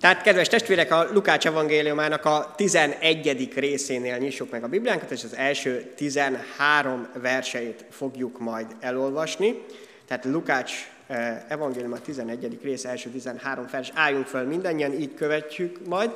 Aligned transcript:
Tehát, 0.00 0.22
kedves 0.22 0.48
testvérek, 0.48 0.92
a 0.92 1.08
Lukács 1.12 1.46
evangéliumának 1.46 2.24
a 2.24 2.52
11. 2.56 3.52
részénél 3.54 4.16
nyissuk 4.16 4.50
meg 4.50 4.64
a 4.64 4.68
Bibliánkat, 4.68 5.10
és 5.10 5.24
az 5.24 5.36
első 5.36 5.92
13 5.96 7.08
verseit 7.14 7.84
fogjuk 7.90 8.38
majd 8.38 8.66
elolvasni. 8.80 9.62
Tehát 10.06 10.24
Lukács 10.24 10.72
eh, 11.06 11.42
evangélium 11.48 11.92
a 11.92 12.00
11. 12.00 12.58
rész 12.62 12.84
első 12.84 13.10
13 13.10 13.66
vers. 13.70 13.90
Álljunk 13.94 14.26
föl 14.26 14.46
mindennyien, 14.46 14.92
így 14.92 15.14
követjük 15.14 15.86
majd. 15.86 16.10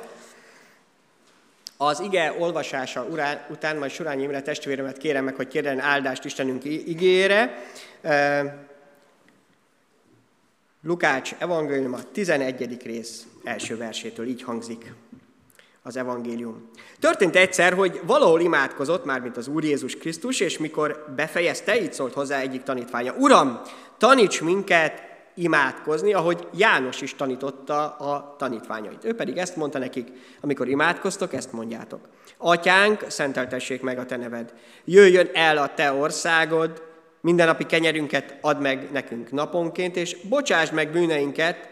Az 1.77 1.99
ige 1.99 2.35
olvasása 2.39 3.07
után 3.49 3.77
majd 3.77 3.91
Surányi 3.91 4.23
Imre 4.23 4.41
testvéremet 4.41 4.97
kérem 4.97 5.23
meg, 5.23 5.35
hogy 5.35 5.47
kérjen 5.47 5.79
áldást 5.79 6.25
Istenünk 6.25 6.63
igére. 6.63 7.63
Lukács 10.87 11.35
evangélium 11.37 11.93
a 11.93 11.99
11. 12.11 12.81
rész 12.83 13.25
első 13.43 13.77
versétől 13.77 14.27
így 14.27 14.41
hangzik 14.43 14.93
az 15.83 15.97
evangélium. 15.97 16.69
Történt 16.99 17.35
egyszer, 17.35 17.73
hogy 17.73 18.01
valahol 18.05 18.41
imádkozott, 18.41 19.05
mármint 19.05 19.37
az 19.37 19.47
Úr 19.47 19.63
Jézus 19.63 19.95
Krisztus, 19.95 20.39
és 20.39 20.57
mikor 20.57 21.13
befejezte, 21.15 21.81
így 21.81 21.93
szólt 21.93 22.13
hozzá 22.13 22.39
egyik 22.39 22.63
tanítványa. 22.63 23.13
Uram, 23.13 23.61
taníts 23.97 24.41
minket 24.41 25.01
imádkozni, 25.35 26.13
ahogy 26.13 26.47
János 26.53 27.01
is 27.01 27.15
tanította 27.15 27.95
a 27.95 28.35
tanítványait. 28.37 29.05
Ő 29.05 29.15
pedig 29.15 29.37
ezt 29.37 29.55
mondta 29.55 29.79
nekik, 29.79 30.07
amikor 30.41 30.67
imádkoztok, 30.67 31.33
ezt 31.33 31.51
mondjátok. 31.51 32.07
Atyánk, 32.37 33.05
szenteltessék 33.07 33.81
meg 33.81 33.97
a 33.97 34.05
te 34.05 34.17
neved. 34.17 34.53
Jöjjön 34.83 35.29
el 35.33 35.57
a 35.57 35.73
te 35.73 35.91
országod, 35.91 36.94
mindennapi 37.25 37.65
kenyerünket 37.65 38.35
add 38.41 38.57
meg 38.57 38.89
nekünk 38.91 39.31
naponként, 39.31 39.95
és 39.95 40.17
bocsásd 40.29 40.73
meg 40.73 40.91
bűneinket, 40.91 41.69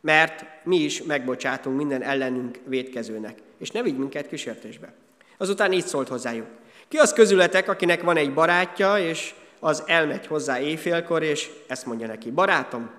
mert 0.00 0.44
mi 0.64 0.76
is 0.76 1.02
megbocsátunk 1.02 1.76
minden 1.76 2.02
ellenünk 2.02 2.58
védkezőnek, 2.64 3.38
és 3.58 3.70
ne 3.70 3.82
vigy 3.82 3.96
minket 3.96 4.28
kísértésbe. 4.28 4.92
Azután 5.38 5.72
így 5.72 5.86
szólt 5.86 6.08
hozzájuk. 6.08 6.46
Ki 6.88 6.96
az 6.96 7.12
közületek, 7.12 7.68
akinek 7.68 8.02
van 8.02 8.16
egy 8.16 8.34
barátja, 8.34 8.98
és 8.98 9.34
az 9.58 9.82
elmegy 9.86 10.26
hozzá 10.26 10.60
éjfélkor, 10.60 11.22
és 11.22 11.50
ezt 11.66 11.86
mondja 11.86 12.06
neki, 12.06 12.30
barátom, 12.30 12.90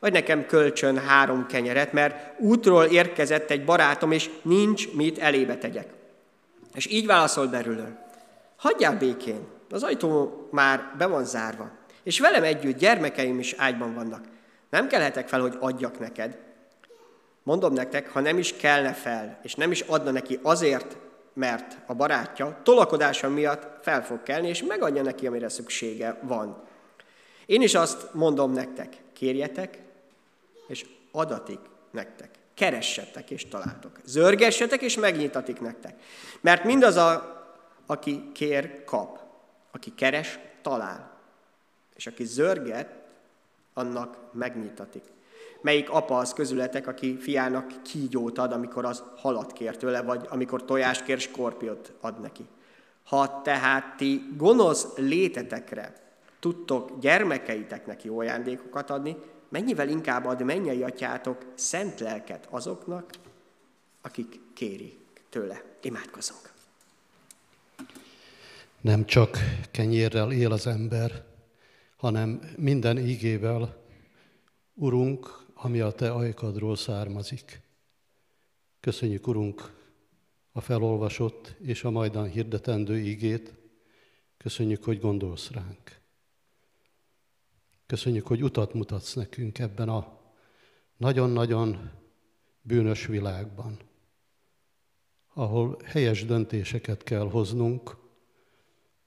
vagy 0.00 0.12
nekem 0.12 0.46
kölcsön 0.46 0.98
három 0.98 1.46
kenyeret, 1.46 1.92
mert 1.92 2.40
útról 2.40 2.84
érkezett 2.84 3.50
egy 3.50 3.64
barátom, 3.64 4.12
és 4.12 4.30
nincs 4.42 4.92
mit 4.92 5.18
elébe 5.18 5.56
tegyek. 5.56 5.88
És 6.74 6.86
így 6.86 7.06
válaszol 7.06 7.46
belülről, 7.46 7.98
hagyjál 8.56 8.96
békén, 8.96 9.56
az 9.70 9.82
ajtó 9.82 10.48
már 10.50 10.94
be 10.98 11.06
van 11.06 11.24
zárva, 11.24 11.70
és 12.02 12.20
velem 12.20 12.42
együtt 12.42 12.78
gyermekeim 12.78 13.38
is 13.38 13.54
ágyban 13.56 13.94
vannak. 13.94 14.24
Nem 14.70 14.88
kelhetek 14.88 15.28
fel, 15.28 15.40
hogy 15.40 15.56
adjak 15.60 15.98
neked. 15.98 16.38
Mondom 17.42 17.72
nektek, 17.72 18.10
ha 18.10 18.20
nem 18.20 18.38
is 18.38 18.56
kelne 18.56 18.92
fel, 18.92 19.38
és 19.42 19.54
nem 19.54 19.70
is 19.70 19.80
adna 19.80 20.10
neki 20.10 20.38
azért, 20.42 20.96
mert 21.32 21.76
a 21.86 21.94
barátja 21.94 22.60
tolakodása 22.62 23.28
miatt 23.28 23.82
fel 23.82 24.04
fog 24.04 24.22
kelni, 24.22 24.48
és 24.48 24.62
megadja 24.62 25.02
neki, 25.02 25.26
amire 25.26 25.48
szüksége 25.48 26.18
van. 26.22 26.62
Én 27.46 27.62
is 27.62 27.74
azt 27.74 28.14
mondom 28.14 28.52
nektek, 28.52 28.96
kérjetek, 29.12 29.78
és 30.66 30.86
adatik 31.12 31.60
nektek. 31.90 32.30
Keressetek, 32.54 33.30
és 33.30 33.48
találtok. 33.48 33.98
Zörgessetek, 34.04 34.82
és 34.82 34.96
megnyitatik 34.96 35.60
nektek. 35.60 35.94
Mert 36.40 36.64
mindaz, 36.64 36.96
a, 36.96 37.36
aki 37.86 38.30
kér, 38.32 38.84
kap. 38.84 39.27
Aki 39.78 39.94
keres, 39.94 40.38
talál. 40.62 41.20
És 41.94 42.06
aki 42.06 42.24
zörget, 42.24 42.94
annak 43.74 44.16
megnyitatik. 44.32 45.02
Melyik 45.60 45.90
apa 45.90 46.16
az 46.16 46.32
közületek, 46.32 46.86
aki 46.86 47.16
fiának 47.16 47.82
kígyót 47.82 48.38
ad, 48.38 48.52
amikor 48.52 48.84
az 48.84 49.02
halat 49.16 49.52
kér 49.52 49.76
tőle, 49.76 50.02
vagy 50.02 50.26
amikor 50.30 50.64
tojást 50.64 51.04
kér, 51.04 51.18
skorpiót 51.18 51.92
ad 52.00 52.20
neki. 52.20 52.46
Ha 53.04 53.42
tehát 53.42 53.96
ti 53.96 54.34
gonosz 54.36 54.86
létetekre 54.96 55.92
tudtok 56.38 56.98
gyermekeiteknek 56.98 58.04
jó 58.04 58.18
ajándékokat 58.18 58.90
adni, 58.90 59.16
mennyivel 59.48 59.88
inkább 59.88 60.24
ad 60.24 60.42
mennyei 60.42 60.82
atyátok 60.82 61.44
szent 61.54 62.00
lelket 62.00 62.46
azoknak, 62.50 63.10
akik 64.02 64.40
kérik 64.54 64.98
tőle. 65.28 65.62
Imádkozunk. 65.80 66.56
Nem 68.80 69.04
csak 69.04 69.38
kenyérrel 69.70 70.32
él 70.32 70.52
az 70.52 70.66
ember, 70.66 71.24
hanem 71.96 72.40
minden 72.56 72.98
ígével, 72.98 73.86
Urunk, 74.74 75.46
ami 75.54 75.80
a 75.80 75.92
Te 75.92 76.10
ajkadról 76.10 76.76
származik. 76.76 77.60
Köszönjük, 78.80 79.26
Urunk, 79.26 79.72
a 80.52 80.60
felolvasott 80.60 81.54
és 81.60 81.84
a 81.84 81.90
majdan 81.90 82.28
hirdetendő 82.28 82.98
ígét. 82.98 83.54
Köszönjük, 84.36 84.84
hogy 84.84 85.00
gondolsz 85.00 85.50
ránk. 85.50 86.00
Köszönjük, 87.86 88.26
hogy 88.26 88.42
utat 88.42 88.74
mutatsz 88.74 89.14
nekünk 89.14 89.58
ebben 89.58 89.88
a 89.88 90.20
nagyon-nagyon 90.96 91.90
bűnös 92.62 93.06
világban, 93.06 93.76
ahol 95.34 95.78
helyes 95.84 96.24
döntéseket 96.24 97.02
kell 97.02 97.30
hoznunk, 97.30 97.96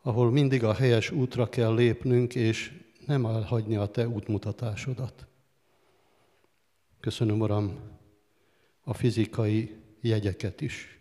ahol 0.02 0.32
mindig 0.32 0.64
a 0.64 0.74
helyes 0.74 1.12
útra 1.12 1.50
kell 1.50 1.74
lépnünk, 1.74 2.36
és 2.36 2.80
nem 3.06 3.26
elhagyni 3.26 3.76
a 3.76 3.86
Te 3.86 4.08
útmutatásodat. 4.08 5.28
Köszönöm, 7.00 7.40
Uram, 7.40 7.80
a 8.84 8.94
fizikai 8.94 9.76
jegyeket 10.02 10.62
is, 10.62 11.00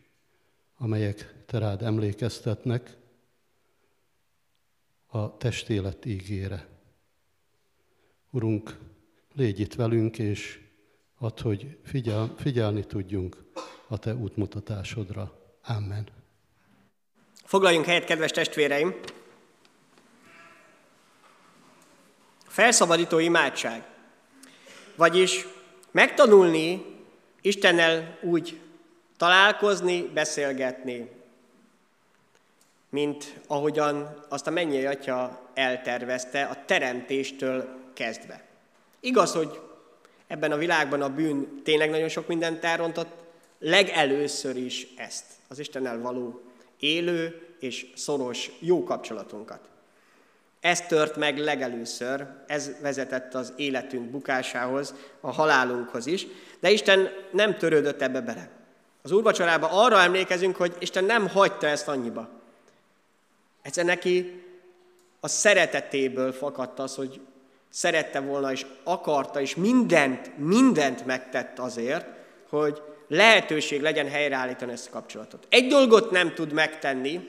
amelyek 0.77 1.45
Te 1.47 1.59
rád 1.59 1.83
emlékeztetnek 1.83 2.97
a 5.07 5.37
testélet 5.37 6.05
ígére. 6.05 6.69
Urunk, 8.31 8.79
légy 9.35 9.61
itt 9.61 9.75
velünk, 9.75 10.19
és 10.19 10.69
add, 11.19 11.43
hogy 11.43 11.79
figyel, 11.83 12.35
figyelni 12.37 12.85
tudjunk 12.85 13.45
a 13.89 13.99
Te 13.99 14.15
útmutatásodra. 14.15 15.39
Amen. 15.63 16.20
Foglaljunk 17.51 17.87
helyet, 17.87 18.05
kedves 18.05 18.31
testvéreim! 18.31 19.01
Felszabadító 22.47 23.19
imádság. 23.19 23.83
Vagyis 24.97 25.47
megtanulni 25.91 26.85
Istennel 27.41 28.19
úgy 28.21 28.61
találkozni, 29.17 30.03
beszélgetni, 30.03 31.11
mint 32.89 33.41
ahogyan 33.47 34.25
azt 34.29 34.47
a 34.47 34.51
mennyei 34.51 34.87
atya 34.87 35.51
eltervezte 35.55 36.45
a 36.45 36.65
teremtéstől 36.65 37.69
kezdve. 37.95 38.45
Igaz, 39.01 39.33
hogy 39.33 39.61
ebben 40.27 40.53
a 40.53 40.57
világban 40.57 41.03
a 41.03 41.15
bűn 41.15 41.63
tényleg 41.65 41.91
nagyon 41.91 42.09
sok 42.09 42.27
mindent 42.27 42.65
elrontott, 42.65 43.13
legelőször 43.59 44.57
is 44.57 44.87
ezt, 44.97 45.25
az 45.49 45.59
Istennel 45.59 46.01
való 46.01 46.50
élő 46.81 47.47
és 47.59 47.87
szoros 47.95 48.51
jó 48.59 48.85
kapcsolatunkat. 48.85 49.61
Ez 50.61 50.81
tört 50.81 51.17
meg 51.17 51.39
legelőször, 51.39 52.27
ez 52.47 52.71
vezetett 52.81 53.35
az 53.35 53.53
életünk 53.57 54.11
bukásához, 54.11 54.95
a 55.21 55.33
halálunkhoz 55.33 56.07
is, 56.07 56.27
de 56.61 56.71
Isten 56.71 57.09
nem 57.31 57.57
törődött 57.57 58.03
ebbe 58.03 58.21
bele. 58.21 58.49
Az 59.03 59.13
úrvacsorában 59.13 59.71
arra 59.73 60.01
emlékezünk, 60.01 60.57
hogy 60.57 60.77
Isten 60.79 61.05
nem 61.05 61.29
hagyta 61.29 61.67
ezt 61.67 61.89
annyiba. 61.89 62.29
Egyszer 63.63 63.85
neki 63.85 64.43
a 65.21 65.29
szeretetéből 65.29 66.33
fakadt 66.33 66.79
az, 66.79 66.95
hogy 66.95 67.21
szerette 67.69 68.21
volna, 68.21 68.53
és 68.53 68.67
akarta, 68.85 69.41
és 69.41 69.55
mindent, 69.55 70.39
mindent 70.39 71.07
megtett 71.07 71.59
azért, 71.59 72.07
hogy 72.49 72.83
lehetőség 73.11 73.81
legyen 73.81 74.09
helyreállítani 74.09 74.73
ezt 74.73 74.89
a 74.89 74.91
kapcsolatot. 74.91 75.47
Egy 75.49 75.67
dolgot 75.67 76.11
nem 76.11 76.35
tud 76.35 76.53
megtenni, 76.53 77.29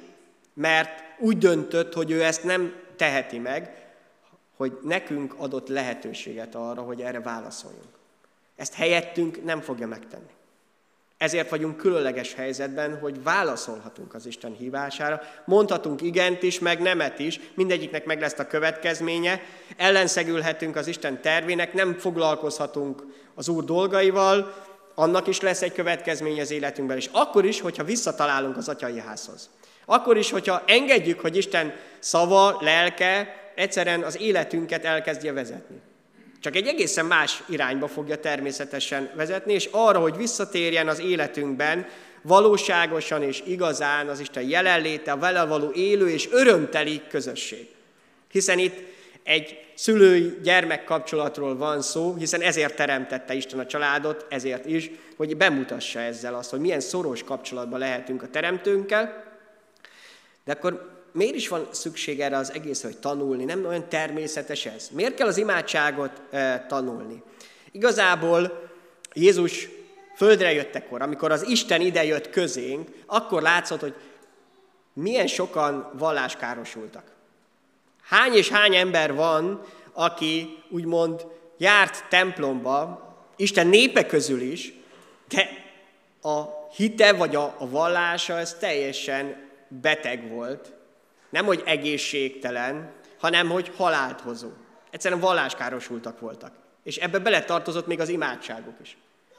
mert 0.54 1.04
úgy 1.20 1.38
döntött, 1.38 1.94
hogy 1.94 2.12
ő 2.12 2.24
ezt 2.24 2.44
nem 2.44 2.76
teheti 2.96 3.40
meg, 3.40 3.86
hogy 4.56 4.78
nekünk 4.84 5.34
adott 5.38 5.68
lehetőséget 5.68 6.56
arra, 6.56 6.82
hogy 6.82 7.02
erre 7.02 7.20
válaszoljunk. 7.20 8.00
Ezt 8.56 8.74
helyettünk 8.74 9.44
nem 9.44 9.62
fogja 9.62 9.88
megtenni. 9.88 10.30
Ezért 11.18 11.50
vagyunk 11.50 11.78
különleges 11.78 12.34
helyzetben, 12.34 13.00
hogy 13.00 13.24
válaszolhatunk 13.24 14.14
az 14.14 14.26
Isten 14.26 14.56
hívására, 14.56 15.22
mondhatunk 15.46 16.02
igent 16.02 16.44
is, 16.44 16.60
meg 16.60 16.82
nemet 16.82 17.20
is, 17.20 17.40
mindegyiknek 17.54 18.06
meg 18.06 18.20
lesz 18.20 18.40
a 18.40 18.48
következménye, 18.48 19.42
ellenszegülhetünk 19.78 20.76
az 20.76 20.88
Isten 20.88 21.22
tervének, 21.22 21.74
nem 21.74 21.98
foglalkozhatunk 21.98 23.04
az 23.36 23.48
Úr 23.48 23.64
dolgaival, 23.64 24.54
annak 25.02 25.28
is 25.28 25.40
lesz 25.40 25.62
egy 25.62 25.74
következmény 25.74 26.40
az 26.40 26.52
életünkben, 26.52 26.98
és 26.98 27.10
akkor 27.12 27.46
is, 27.46 27.62
hogyha 27.62 27.84
visszatalálunk 27.84 28.58
az 28.58 28.70
atyai 28.70 29.00
házhoz. 29.00 29.50
Akkor 29.86 30.18
is, 30.18 30.32
hogyha 30.32 30.64
engedjük, 30.66 31.20
hogy 31.20 31.38
Isten 31.38 31.74
szava, 32.00 32.58
lelke 32.60 33.36
egyszerűen 33.56 34.04
az 34.04 34.20
életünket 34.20 34.86
elkezdje 34.86 35.34
vezetni. 35.34 35.82
Csak 36.40 36.56
egy 36.56 36.68
egészen 36.68 37.06
más 37.06 37.44
irányba 37.50 37.88
fogja 37.88 38.20
természetesen 38.20 39.10
vezetni, 39.16 39.54
és 39.54 39.70
arra, 39.72 40.00
hogy 40.00 40.16
visszatérjen 40.16 40.88
az 40.88 41.00
életünkben 41.00 41.88
valóságosan 42.22 43.24
és 43.24 43.44
igazán 43.46 44.08
az 44.08 44.20
Isten 44.20 44.44
jelenléte, 44.44 45.12
a 45.12 45.18
vele 45.18 45.46
való 45.46 45.72
élő 45.72 46.10
és 46.10 46.28
örömteli 46.32 47.02
közösség. 47.10 47.68
Hiszen 48.32 48.60
itt 48.60 48.76
egy 49.32 49.72
szülői 49.76 50.38
gyermek 50.44 50.84
kapcsolatról 50.84 51.58
van 51.58 51.82
szó, 51.82 52.16
hiszen 52.16 52.42
ezért 52.42 52.76
teremtette 52.76 53.34
Isten 53.34 53.60
a 53.60 53.66
családot, 53.66 54.26
ezért 54.30 54.66
is, 54.66 54.92
hogy 55.18 55.38
bemutassa 55.38 56.00
ezzel 56.00 56.36
azt, 56.36 56.50
hogy 56.50 56.60
milyen 56.60 56.80
szoros 56.80 57.24
kapcsolatban 57.24 57.80
lehetünk 57.80 58.24
a 58.24 58.28
teremtőnkkel. 58.28 59.24
De 60.46 60.52
akkor 60.52 61.02
miért 61.12 61.36
is 61.36 61.48
van 61.48 61.68
szükség 61.72 62.20
erre 62.20 62.38
az 62.38 62.54
egész, 62.54 62.84
hogy 62.84 62.98
tanulni? 62.98 63.44
Nem 63.44 63.66
olyan 63.66 63.90
természetes 63.90 64.66
ez. 64.66 64.90
Miért 64.92 65.16
kell 65.16 65.28
az 65.28 65.38
imádságot 65.38 66.22
e, 66.32 66.66
tanulni? 66.68 67.24
Igazából 67.72 68.70
Jézus 69.14 69.70
földre 70.16 70.54
jöttekor, 70.54 71.02
amikor 71.02 71.32
az 71.32 71.48
Isten 71.48 71.82
ide 71.82 72.04
jött 72.04 72.30
közénk, 72.30 72.90
akkor 73.06 73.42
látszott, 73.42 73.80
hogy 73.80 73.96
milyen 74.94 75.28
sokan 75.28 75.92
valláskárosultak. 75.94 77.20
Hány 78.12 78.34
és 78.34 78.50
hány 78.50 78.76
ember 78.76 79.14
van, 79.14 79.62
aki 79.94 80.64
úgymond 80.70 81.26
járt 81.58 82.06
templomba, 82.10 83.10
Isten 83.36 83.68
népe 83.68 84.06
közül 84.06 84.42
is, 84.42 84.74
de 85.28 85.50
a 86.22 86.42
hite 86.76 87.14
vagy 87.14 87.36
a, 87.36 87.56
a 87.58 87.70
vallása 87.70 88.40
ez 88.40 88.54
teljesen 88.54 89.50
beteg 89.68 90.30
volt. 90.30 90.74
Nem, 91.30 91.46
hogy 91.46 91.64
egészségtelen, 91.66 92.92
hanem, 93.20 93.50
hogy 93.50 93.72
halált 93.76 94.22
hozó. 94.22 94.50
Egyszerűen 94.90 95.20
valláskárosultak 95.20 96.20
voltak. 96.20 96.54
És 96.84 96.98
ebbe 96.98 97.20
beletartozott 97.20 97.88
még 97.88 98.00
az 98.00 98.10
imádságuk 98.10 98.76
is. 98.82 98.98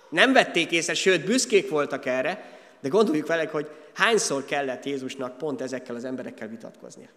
Nem 0.09 0.33
vették 0.33 0.71
észre, 0.71 0.95
sőt, 0.95 1.25
büszkék 1.25 1.71
voltak 1.71 2.07
erre, 2.07 2.59
de 2.81 2.89
gondoljuk 2.89 3.27
vele, 3.27 3.49
hogy 3.51 3.71
hányszor 3.95 4.45
kellett 4.45 4.85
Jézusnak 4.85 5.39
pont 5.39 5.61
ezekkel 5.61 5.95
az 5.95 6.05
emberekkel 6.05 6.49
vitatkoznia. 6.49 7.09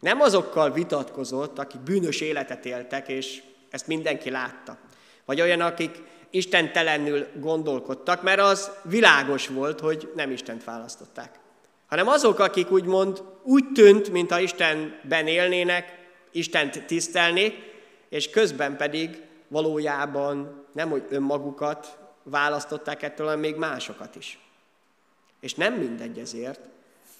Nem 0.00 0.20
azokkal 0.20 0.70
vitatkozott, 0.72 1.58
akik 1.58 1.80
bűnös 1.80 2.20
életet 2.20 2.64
éltek, 2.64 3.08
és 3.08 3.42
ezt 3.70 3.86
mindenki 3.86 4.30
látta. 4.30 4.78
Vagy 5.24 5.40
olyan, 5.40 5.60
akik 5.60 6.02
istentelenül 6.30 7.26
gondolkodtak, 7.40 8.22
mert 8.22 8.40
az 8.40 8.70
világos 8.82 9.48
volt, 9.48 9.80
hogy 9.80 10.12
nem 10.14 10.30
Istent 10.30 10.64
választották. 10.64 11.38
Hanem 11.86 12.08
azok, 12.08 12.38
akik 12.38 12.70
úgymond 12.70 13.22
úgy 13.42 13.72
tűnt, 13.74 14.10
mintha 14.10 14.40
Istenben 14.40 15.26
élnének, 15.26 16.08
Istent 16.30 16.86
tisztelnék, 16.86 17.54
és 18.08 18.30
közben 18.30 18.76
pedig 18.76 19.22
valójában 19.48 20.64
nem, 20.72 20.90
hogy 20.90 21.04
önmagukat 21.08 21.98
választották 22.22 23.02
ettől, 23.02 23.26
hanem 23.26 23.40
még 23.40 23.56
másokat 23.56 24.16
is. 24.16 24.38
És 25.40 25.54
nem 25.54 25.74
mindegy 25.74 26.18
ezért, 26.18 26.60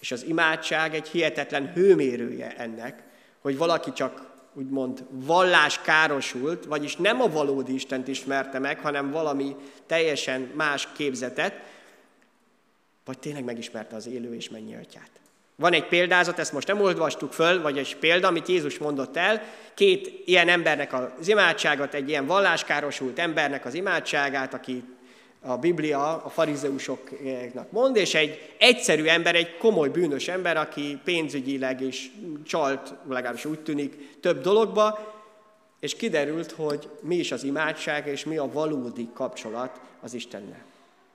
és 0.00 0.12
az 0.12 0.25
imádság 0.25 0.95
egy 0.95 1.09
hihetetlen 1.09 1.73
hőmérője 1.73 2.55
ennek, 2.56 3.03
hogy 3.39 3.56
valaki 3.56 3.93
csak 3.93 4.27
úgymond 4.55 5.05
vallás 5.11 5.81
károsult, 5.81 6.65
vagyis 6.65 6.97
nem 6.97 7.21
a 7.21 7.29
valódi 7.29 7.75
Istent 7.75 8.09
ismerte 8.09 8.59
meg, 8.59 8.79
hanem 8.79 9.11
valami 9.11 9.56
teljesen 9.87 10.50
más 10.55 10.89
képzetet, 10.97 11.55
vagy 13.05 13.19
tényleg 13.19 13.45
megismerte 13.45 13.97
az 13.97 14.06
élő 14.06 14.35
és 14.35 14.49
mennyi 14.49 14.75
atyát. 14.75 15.11
Van 15.56 15.73
egy 15.73 15.87
példázat, 15.87 16.39
ezt 16.39 16.53
most 16.53 16.67
nem 16.67 16.81
olvastuk 16.81 17.33
föl, 17.33 17.62
vagy 17.62 17.79
egy 17.79 17.97
példa, 17.97 18.29
amit 18.29 18.49
Jézus 18.49 18.79
mondott 18.79 19.17
el. 19.17 19.43
Két 19.75 20.23
ilyen 20.25 20.49
embernek 20.49 20.93
az 20.93 21.29
imádságot, 21.29 21.95
egy 21.95 22.09
ilyen 22.09 22.27
valláskárosult 22.27 23.19
embernek 23.19 23.65
az 23.65 23.75
imádságát, 23.75 24.55
aki 24.55 24.85
a 25.40 25.56
Biblia 25.56 26.23
a 26.23 26.29
farizeusoknak 26.29 27.70
mond, 27.70 27.96
és 27.96 28.14
egy 28.14 28.55
egyszerű 28.58 29.05
ember, 29.05 29.35
egy 29.35 29.56
komoly 29.56 29.88
bűnös 29.88 30.29
ember, 30.29 30.56
aki 30.56 31.00
pénzügyileg 31.05 31.81
is 31.81 32.11
csalt, 32.46 32.94
legalábbis 33.08 33.44
úgy 33.44 33.61
tűnik, 33.61 34.20
több 34.20 34.40
dologba, 34.40 35.17
és 35.81 35.96
kiderült, 35.96 36.50
hogy 36.52 36.88
mi 37.00 37.17
is 37.17 37.32
az 37.32 37.43
imádság, 37.43 38.06
és 38.06 38.25
mi 38.25 38.37
a 38.37 38.52
valódi 38.52 39.08
kapcsolat 39.14 39.81
az 40.00 40.14
Istennel. 40.14 40.64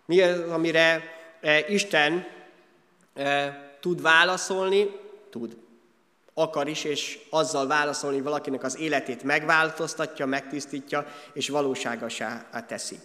Mi 0.05 0.21
az, 0.21 0.49
amire 0.49 1.03
e, 1.41 1.67
Isten 1.67 2.25
e, 3.13 3.77
tud 3.79 4.01
válaszolni, 4.01 4.89
tud, 5.29 5.57
akar 6.33 6.67
is, 6.67 6.83
és 6.83 7.19
azzal 7.29 7.67
válaszolni, 7.67 8.21
valakinek 8.21 8.63
az 8.63 8.77
életét 8.77 9.23
megváltoztatja, 9.23 10.25
megtisztítja, 10.25 11.07
és 11.33 11.49
valóságosá 11.49 12.45
teszi. 12.67 12.99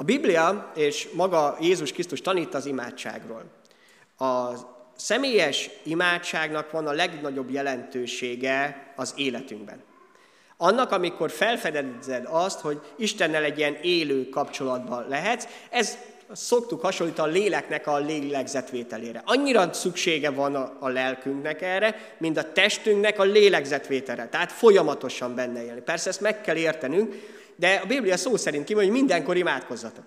A 0.00 0.04
Biblia 0.04 0.72
és 0.74 1.08
maga 1.12 1.56
Jézus 1.60 1.92
Krisztus 1.92 2.20
tanít 2.20 2.54
az 2.54 2.66
imádságról. 2.66 3.44
A 4.18 4.50
személyes 4.96 5.70
imádságnak 5.82 6.70
van 6.70 6.86
a 6.86 6.92
legnagyobb 6.92 7.50
jelentősége 7.50 8.92
az 8.96 9.12
életünkben. 9.16 9.82
Annak, 10.56 10.92
amikor 10.92 11.30
felfedezed 11.30 12.26
azt, 12.30 12.60
hogy 12.60 12.80
Istennel 12.96 13.42
egy 13.42 13.58
ilyen 13.58 13.76
élő 13.82 14.28
kapcsolatban 14.28 15.08
lehetsz, 15.08 15.46
ez 15.70 15.98
szoktuk 16.32 16.80
hasonlítani 16.80 17.28
a 17.28 17.32
léleknek 17.32 17.86
a 17.86 17.98
lélegzetvételére. 17.98 19.22
Annyira 19.24 19.72
szüksége 19.72 20.30
van 20.30 20.54
a, 20.54 20.76
a 20.80 20.88
lelkünknek 20.88 21.62
erre, 21.62 22.14
mint 22.18 22.36
a 22.36 22.52
testünknek 22.52 23.18
a 23.18 23.24
lélegzetvételre. 23.24 24.28
Tehát 24.28 24.52
folyamatosan 24.52 25.34
benne 25.34 25.64
élni. 25.64 25.80
Persze 25.80 26.08
ezt 26.08 26.20
meg 26.20 26.40
kell 26.40 26.56
értenünk, 26.56 27.14
de 27.58 27.80
a 27.82 27.86
Biblia 27.86 28.16
szó 28.16 28.36
szerint 28.36 28.64
kimondja, 28.64 28.92
hogy 28.92 29.00
mindenkor 29.00 29.36
imádkozzatok. 29.36 30.04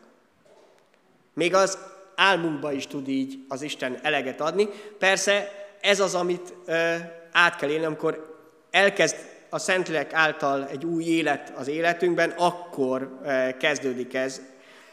Még 1.34 1.54
az 1.54 1.78
álmunkba 2.16 2.72
is 2.72 2.88
tud 2.88 3.08
így 3.08 3.40
az 3.48 3.62
Isten 3.62 4.00
eleget 4.02 4.42
adni. 4.42 4.70
Persze 5.00 5.52
ez 5.82 6.00
az, 6.00 6.16
amit 6.16 6.54
ö, 6.66 6.96
át 7.32 7.56
kell 7.56 7.70
élni, 7.70 7.86
amikor 7.86 8.40
elkezd 8.72 9.16
a 9.50 9.60
Szentlélek 9.60 10.14
által 10.14 10.68
egy 10.68 10.86
új 10.86 11.04
élet 11.04 11.54
az 11.56 11.68
életünkben, 11.68 12.30
akkor 12.30 13.20
ö, 13.24 13.48
kezdődik 13.58 14.14
ez. 14.14 14.42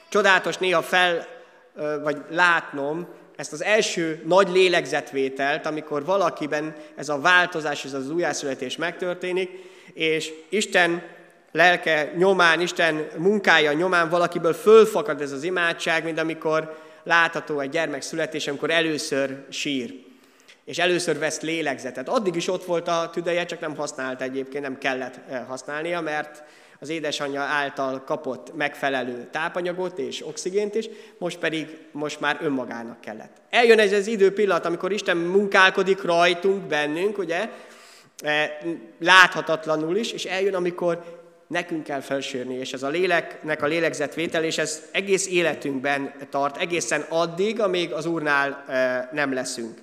Csodálatos 0.08 0.56
néha 0.56 0.82
fel, 0.82 1.26
ö, 1.74 2.00
vagy 2.02 2.16
látnom 2.30 3.08
ezt 3.36 3.52
az 3.52 3.62
első 3.62 4.22
nagy 4.26 4.48
lélegzetvételt, 4.48 5.66
amikor 5.66 6.04
valakiben 6.04 6.74
ez 6.96 7.08
a 7.08 7.20
változás, 7.20 7.84
ez 7.84 7.92
az 7.92 8.10
újjászületés 8.10 8.76
megtörténik, 8.76 9.50
és 9.94 10.32
Isten 10.48 11.02
lelke 11.58 12.12
nyomán, 12.16 12.60
Isten 12.60 13.06
munkája 13.16 13.72
nyomán 13.72 14.08
valakiből 14.08 14.52
fölfakad 14.52 15.20
ez 15.20 15.32
az 15.32 15.42
imádság, 15.42 16.04
mint 16.04 16.18
amikor 16.18 16.76
látható 17.02 17.60
egy 17.60 17.70
gyermek 17.70 18.02
születés, 18.02 18.46
amikor 18.46 18.70
először 18.70 19.44
sír, 19.48 19.94
és 20.64 20.78
először 20.78 21.18
vesz 21.18 21.40
lélegzetet. 21.40 22.08
Addig 22.08 22.34
is 22.34 22.48
ott 22.48 22.64
volt 22.64 22.88
a 22.88 23.10
tüdeje, 23.12 23.44
csak 23.44 23.60
nem 23.60 23.76
használt 23.76 24.22
egyébként, 24.22 24.62
nem 24.62 24.78
kellett 24.78 25.18
eh, 25.28 25.42
használnia, 25.48 26.00
mert 26.00 26.42
az 26.80 26.88
édesanyja 26.88 27.40
által 27.40 28.02
kapott 28.04 28.56
megfelelő 28.56 29.28
tápanyagot 29.30 29.98
és 29.98 30.26
oxigént 30.26 30.74
is, 30.74 30.88
most 31.18 31.38
pedig 31.38 31.78
most 31.92 32.20
már 32.20 32.38
önmagának 32.40 33.00
kellett. 33.00 33.36
Eljön 33.50 33.78
ez 33.78 33.92
az 33.92 34.06
idő 34.06 34.32
pillanat, 34.32 34.66
amikor 34.66 34.92
Isten 34.92 35.16
munkálkodik 35.16 36.02
rajtunk, 36.02 36.62
bennünk, 36.62 37.18
ugye, 37.18 37.48
eh, 38.22 38.50
láthatatlanul 39.00 39.96
is, 39.96 40.12
és 40.12 40.24
eljön, 40.24 40.54
amikor 40.54 41.18
nekünk 41.48 41.84
kell 41.84 42.00
felsérni, 42.00 42.54
és 42.54 42.72
ez 42.72 42.82
a 42.82 42.88
léleknek 42.88 43.62
a 43.62 43.66
lélegzetvétel, 43.66 44.44
és 44.44 44.58
ez 44.58 44.82
egész 44.92 45.26
életünkben 45.26 46.14
tart, 46.30 46.56
egészen 46.56 47.04
addig, 47.08 47.60
amíg 47.60 47.92
az 47.92 48.06
Úrnál 48.06 48.64
nem 49.12 49.32
leszünk. 49.32 49.78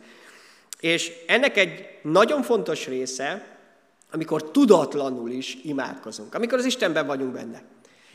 És 0.79 1.11
ennek 1.27 1.57
egy 1.57 1.87
nagyon 2.01 2.41
fontos 2.41 2.87
része, 2.87 3.45
amikor 4.11 4.51
tudatlanul 4.51 5.29
is 5.29 5.57
imádkozunk, 5.63 6.35
amikor 6.35 6.57
az 6.57 6.65
Istenben 6.65 7.07
vagyunk 7.07 7.33
benne. 7.33 7.63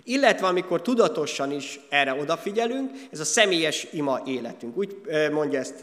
Illetve 0.05 0.47
amikor 0.47 0.83
tudatosan 0.83 1.53
is 1.53 1.81
erre 1.89 2.15
odafigyelünk, 2.15 2.91
ez 3.13 3.21
a 3.21 3.25
személyes 3.25 3.87
ima 3.93 4.23
életünk. 4.27 4.77
Úgy 4.77 4.97
mondja 5.33 5.59
ezt 5.59 5.75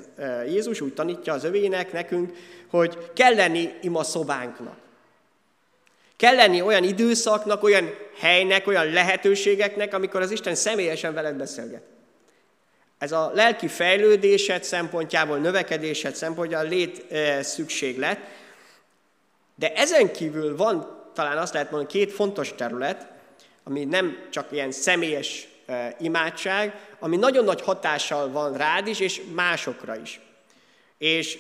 Jézus, 0.48 0.82
úgy 0.82 0.94
tanítja 0.94 1.34
az 1.34 1.44
övének, 1.44 1.92
nekünk, 1.92 2.34
hogy 2.70 3.12
kell 3.14 3.36
lenni 3.36 3.70
ima 3.82 4.04
szobánknak. 4.04 4.78
Kell 6.18 6.36
lenni 6.36 6.62
olyan 6.62 6.84
időszaknak, 6.84 7.64
olyan 7.64 7.94
helynek, 8.20 8.68
olyan 8.68 8.86
lehetőségeknek, 8.92 9.94
amikor 9.94 10.22
az 10.22 10.32
Isten 10.32 10.56
személyesen 10.56 11.14
veled 11.14 11.36
beszélget. 11.36 11.84
Ez 12.98 13.12
a 13.12 13.32
lelki 13.34 13.68
fejlődésed 13.68 14.64
szempontjából, 14.64 15.38
növekedésed 15.38 16.16
szempontjából 16.16 16.70
lét 16.70 17.12
e, 17.12 17.44
szükséglet, 17.44 18.20
de 19.56 19.74
ezen 19.74 20.12
kívül 20.12 20.56
van, 20.56 21.02
talán 21.14 21.38
azt 21.38 21.54
lehet 21.54 21.72
mondani, 21.72 21.92
két 21.92 22.12
fontos 22.12 22.54
terület, 22.56 23.08
ami 23.64 23.86
nem 23.86 24.18
csak 24.30 24.52
ilyen 24.52 24.72
személyes 24.72 25.48
e, 25.66 25.96
imádság, 26.00 26.80
ami 27.00 27.18
nagyon 27.18 27.44
nagy 27.44 27.62
hatással 27.62 28.32
van 28.32 28.54
rád 28.58 28.88
is, 28.88 29.00
és 29.00 29.22
másokra 29.34 29.96
is. 29.96 30.20
És 30.98 31.40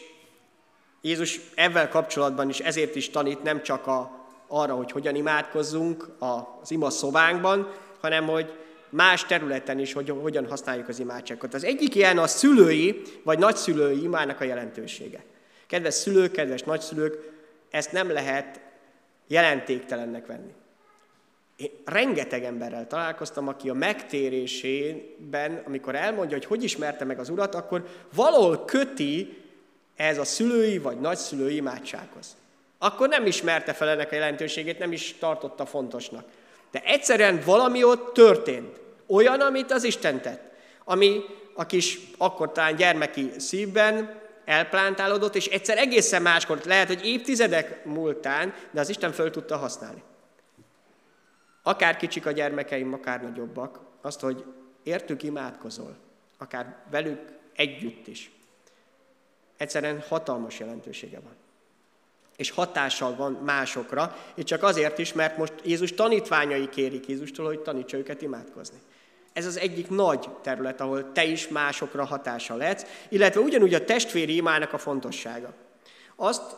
Jézus 1.01 1.39
ezzel 1.55 1.89
kapcsolatban 1.89 2.49
is 2.49 2.59
ezért 2.59 2.95
is 2.95 3.09
tanít 3.09 3.43
nem 3.43 3.63
csak 3.63 3.87
a 3.87 4.26
arra, 4.47 4.73
hogy 4.75 4.91
hogyan 4.91 5.15
imádkozzunk 5.15 6.09
az 6.19 6.71
ima 6.71 6.89
szobánkban, 6.89 7.71
hanem 8.01 8.27
hogy 8.27 8.53
más 8.89 9.25
területen 9.25 9.79
is, 9.79 9.93
hogy 9.93 10.09
hogyan 10.09 10.47
használjuk 10.47 10.87
az 10.87 10.99
imádságot. 10.99 11.53
Az 11.53 11.63
egyik 11.63 11.95
ilyen 11.95 12.17
a 12.17 12.27
szülői 12.27 13.01
vagy 13.23 13.39
nagyszülői 13.39 14.03
imának 14.03 14.41
a 14.41 14.43
jelentősége. 14.43 15.23
Kedves 15.67 15.93
szülők, 15.93 16.31
kedves 16.31 16.63
nagyszülők, 16.63 17.31
ezt 17.69 17.91
nem 17.91 18.11
lehet 18.11 18.59
jelentéktelennek 19.27 20.25
venni. 20.25 20.53
Én 21.55 21.69
rengeteg 21.85 22.43
emberrel 22.43 22.87
találkoztam, 22.87 23.47
aki 23.47 23.69
a 23.69 23.73
megtérésében, 23.73 25.63
amikor 25.65 25.95
elmondja, 25.95 26.37
hogy 26.37 26.45
hogy 26.45 26.63
ismerte 26.63 27.05
meg 27.05 27.19
az 27.19 27.29
Urat, 27.29 27.55
akkor 27.55 27.87
valahol 28.13 28.65
köti 28.65 29.37
ez 29.95 30.17
a 30.17 30.23
szülői 30.23 30.77
vagy 30.77 30.99
nagyszülői 30.99 31.55
imádsághoz. 31.55 32.37
Akkor 32.77 33.09
nem 33.09 33.25
ismerte 33.25 33.73
fel 33.73 33.89
ennek 33.89 34.11
a 34.11 34.15
jelentőségét, 34.15 34.79
nem 34.79 34.91
is 34.91 35.15
tartotta 35.19 35.65
fontosnak. 35.65 36.25
De 36.71 36.81
egyszerűen 36.85 37.41
valami 37.45 37.83
ott 37.83 38.13
történt. 38.13 38.79
Olyan, 39.07 39.41
amit 39.41 39.71
az 39.71 39.83
Isten 39.83 40.21
tett. 40.21 40.41
Ami 40.83 41.21
a 41.53 41.65
kis, 41.65 41.99
akkor 42.17 42.51
talán 42.51 42.75
gyermeki 42.75 43.31
szívben 43.37 44.21
elplántálódott, 44.45 45.35
és 45.35 45.45
egyszer 45.45 45.77
egészen 45.77 46.21
máskor, 46.21 46.61
lehet, 46.65 46.87
hogy 46.87 47.05
évtizedek 47.05 47.85
múltán, 47.85 48.53
de 48.71 48.79
az 48.79 48.89
Isten 48.89 49.11
föl 49.11 49.29
tudta 49.29 49.57
használni. 49.57 50.03
Akár 51.63 51.97
kicsik 51.97 52.25
a 52.25 52.31
gyermekeim, 52.31 52.93
akár 52.93 53.21
nagyobbak, 53.21 53.79
azt, 54.01 54.19
hogy 54.19 54.43
értük 54.83 55.23
imádkozol, 55.23 55.97
akár 56.37 56.75
velük 56.91 57.19
együtt 57.55 58.07
is. 58.07 58.31
Egyszerűen 59.57 60.03
hatalmas 60.07 60.59
jelentősége 60.59 61.19
van. 61.19 61.35
És 62.37 62.49
hatással 62.51 63.15
van 63.15 63.31
másokra, 63.31 64.17
és 64.35 64.43
csak 64.43 64.63
azért 64.63 64.97
is, 64.97 65.13
mert 65.13 65.37
most 65.37 65.53
Jézus 65.63 65.93
tanítványai 65.93 66.69
kérik 66.69 67.07
Jézustól, 67.07 67.45
hogy 67.45 67.59
tanítsa 67.59 67.97
őket 67.97 68.21
imádkozni. 68.21 68.77
Ez 69.33 69.45
az 69.45 69.57
egyik 69.57 69.89
nagy 69.89 70.29
terület, 70.41 70.81
ahol 70.81 71.11
te 71.11 71.23
is 71.23 71.47
másokra 71.47 72.05
hatással 72.05 72.57
lehetsz, 72.57 72.85
illetve 73.09 73.39
ugyanúgy 73.39 73.73
a 73.73 73.85
testvéri 73.85 74.35
imának 74.35 74.73
a 74.73 74.77
fontossága. 74.77 75.53
Azt, 76.15 76.55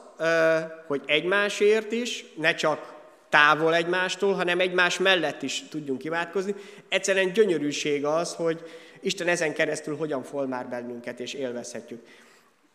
hogy 0.87 1.01
egymásért 1.05 1.91
is, 1.91 2.25
ne 2.35 2.55
csak 2.55 2.93
távol 3.29 3.75
egymástól, 3.75 4.33
hanem 4.33 4.59
egymás 4.59 4.97
mellett 4.97 5.41
is 5.41 5.63
tudjunk 5.69 6.03
imádkozni. 6.03 6.55
Egyszerűen 6.89 7.33
gyönyörűség 7.33 8.05
az, 8.05 8.35
hogy 8.35 8.63
Isten 9.01 9.27
ezen 9.27 9.53
keresztül 9.53 9.97
hogyan 9.97 10.23
formál 10.23 10.65
bennünket, 10.65 11.19
és 11.19 11.33
élvezhetjük. 11.33 12.05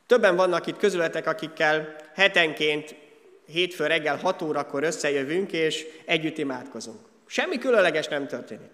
Többen 0.06 0.36
vannak 0.36 0.66
itt 0.66 0.76
közületek, 0.76 1.26
akikkel 1.26 1.96
hetenként 2.14 2.94
hétfő 3.46 3.86
reggel 3.86 4.16
6 4.16 4.42
órakor 4.42 4.82
összejövünk, 4.82 5.52
és 5.52 5.86
együtt 6.04 6.38
imádkozunk. 6.38 6.98
Semmi 7.26 7.58
különleges 7.58 8.06
nem 8.06 8.26
történik. 8.26 8.70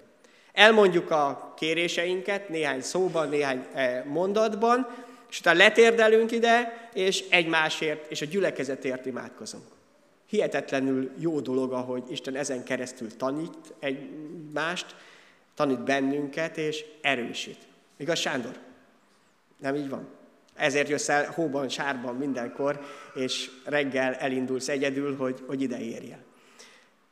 Elmondjuk 0.53 1.11
a 1.11 1.55
kéréseinket 1.57 2.49
néhány 2.49 2.81
szóban, 2.81 3.29
néhány 3.29 3.67
eh, 3.75 4.05
mondatban, 4.05 4.89
és 5.31 5.41
utána 5.41 5.59
letérdelünk 5.59 6.31
ide, 6.31 6.89
és 6.93 7.25
egymásért 7.29 8.11
és 8.11 8.21
a 8.23 8.27
gyülekezetért 8.27 9.07
imádkozunk. 9.07 9.65
Hihetetlenül 10.27 11.11
jó 11.19 11.41
dolog, 11.41 11.73
ahogy 11.73 12.03
Isten 12.09 12.37
ezen 12.37 12.65
keresztül 12.65 13.17
tanít 13.17 13.75
egymást, 13.79 14.97
tanít 15.55 15.81
bennünket, 15.81 16.57
és 16.57 16.85
erősít. 17.01 17.59
Igaz, 17.97 18.19
Sándor? 18.19 18.59
Nem 19.59 19.75
így 19.75 19.89
van? 19.89 20.09
Ezért 20.61 20.89
jössz 20.89 21.09
el 21.09 21.31
hóban, 21.35 21.69
sárban 21.69 22.17
mindenkor, 22.17 22.81
és 23.15 23.51
reggel 23.65 24.15
elindulsz 24.15 24.69
egyedül, 24.69 25.17
hogy, 25.17 25.39
hogy 25.47 25.63
ide 25.63 25.81
érjél. 25.81 26.19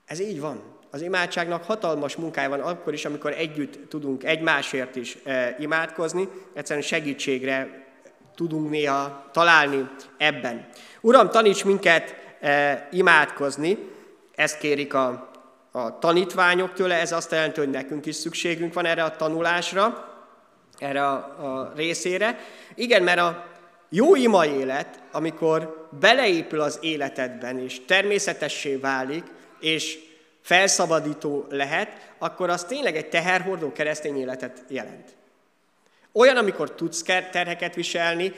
Ez 0.07 0.21
így 0.21 0.41
van. 0.41 0.63
Az 0.91 1.03
imádságnak 1.03 1.65
hatalmas 1.65 2.17
munkája 2.17 2.49
van 2.49 2.61
akkor 2.61 2.93
is, 2.93 3.05
amikor 3.05 3.33
együtt 3.33 3.89
tudunk 3.89 4.25
egymásért 4.25 4.97
is 4.97 5.19
e, 5.25 5.57
imádkozni, 5.59 6.29
egyszerűen 6.55 6.87
segítségre 6.87 7.87
tudunk 8.35 8.71
néha 8.71 9.29
találni 9.33 9.89
ebben. 10.17 10.69
Uram, 11.01 11.31
taníts 11.31 11.65
minket 11.65 12.15
e, 12.41 12.89
imádkozni, 12.93 13.79
ezt 14.35 14.59
kérik 14.59 14.95
a, 14.95 15.31
a 15.71 15.99
tanítványok 15.99 16.73
tőle, 16.73 16.95
ez 16.95 17.13
azt 17.13 17.31
jelenti, 17.31 17.61
hogy 17.61 17.71
nekünk 17.71 18.07
is 18.07 18.15
szükségünk 18.15 18.75
van 18.75 18.85
erre 18.85 19.05
a 19.05 19.17
tanulásra, 19.17 20.08
erre 20.79 21.07
a, 21.07 21.15
a 21.17 21.73
részére. 21.77 22.39
Igen, 22.75 23.03
mert 23.03 23.19
a 23.19 23.47
jó 23.89 24.15
ima 24.15 24.47
élet, 24.47 25.03
amikor 25.13 25.89
beleépül 26.01 26.61
az 26.61 26.79
életedben, 26.83 27.59
és 27.59 27.85
természetessé 27.87 28.77
válik, 28.77 29.25
és 29.61 29.99
felszabadító 30.43 31.47
lehet, 31.51 32.13
akkor 32.19 32.51
az 32.51 32.65
tényleg 32.65 32.97
egy 32.97 33.09
teherhordó 33.09 33.73
keresztény 33.73 34.19
életet 34.19 34.65
jelent. 34.69 35.17
Olyan, 36.13 36.37
amikor 36.37 36.75
tudsz 36.75 37.03
terheket 37.03 37.75
viselni, 37.75 38.33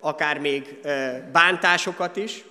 akár 0.00 0.38
még 0.38 0.78
bántásokat 1.32 2.16
is, 2.16 2.44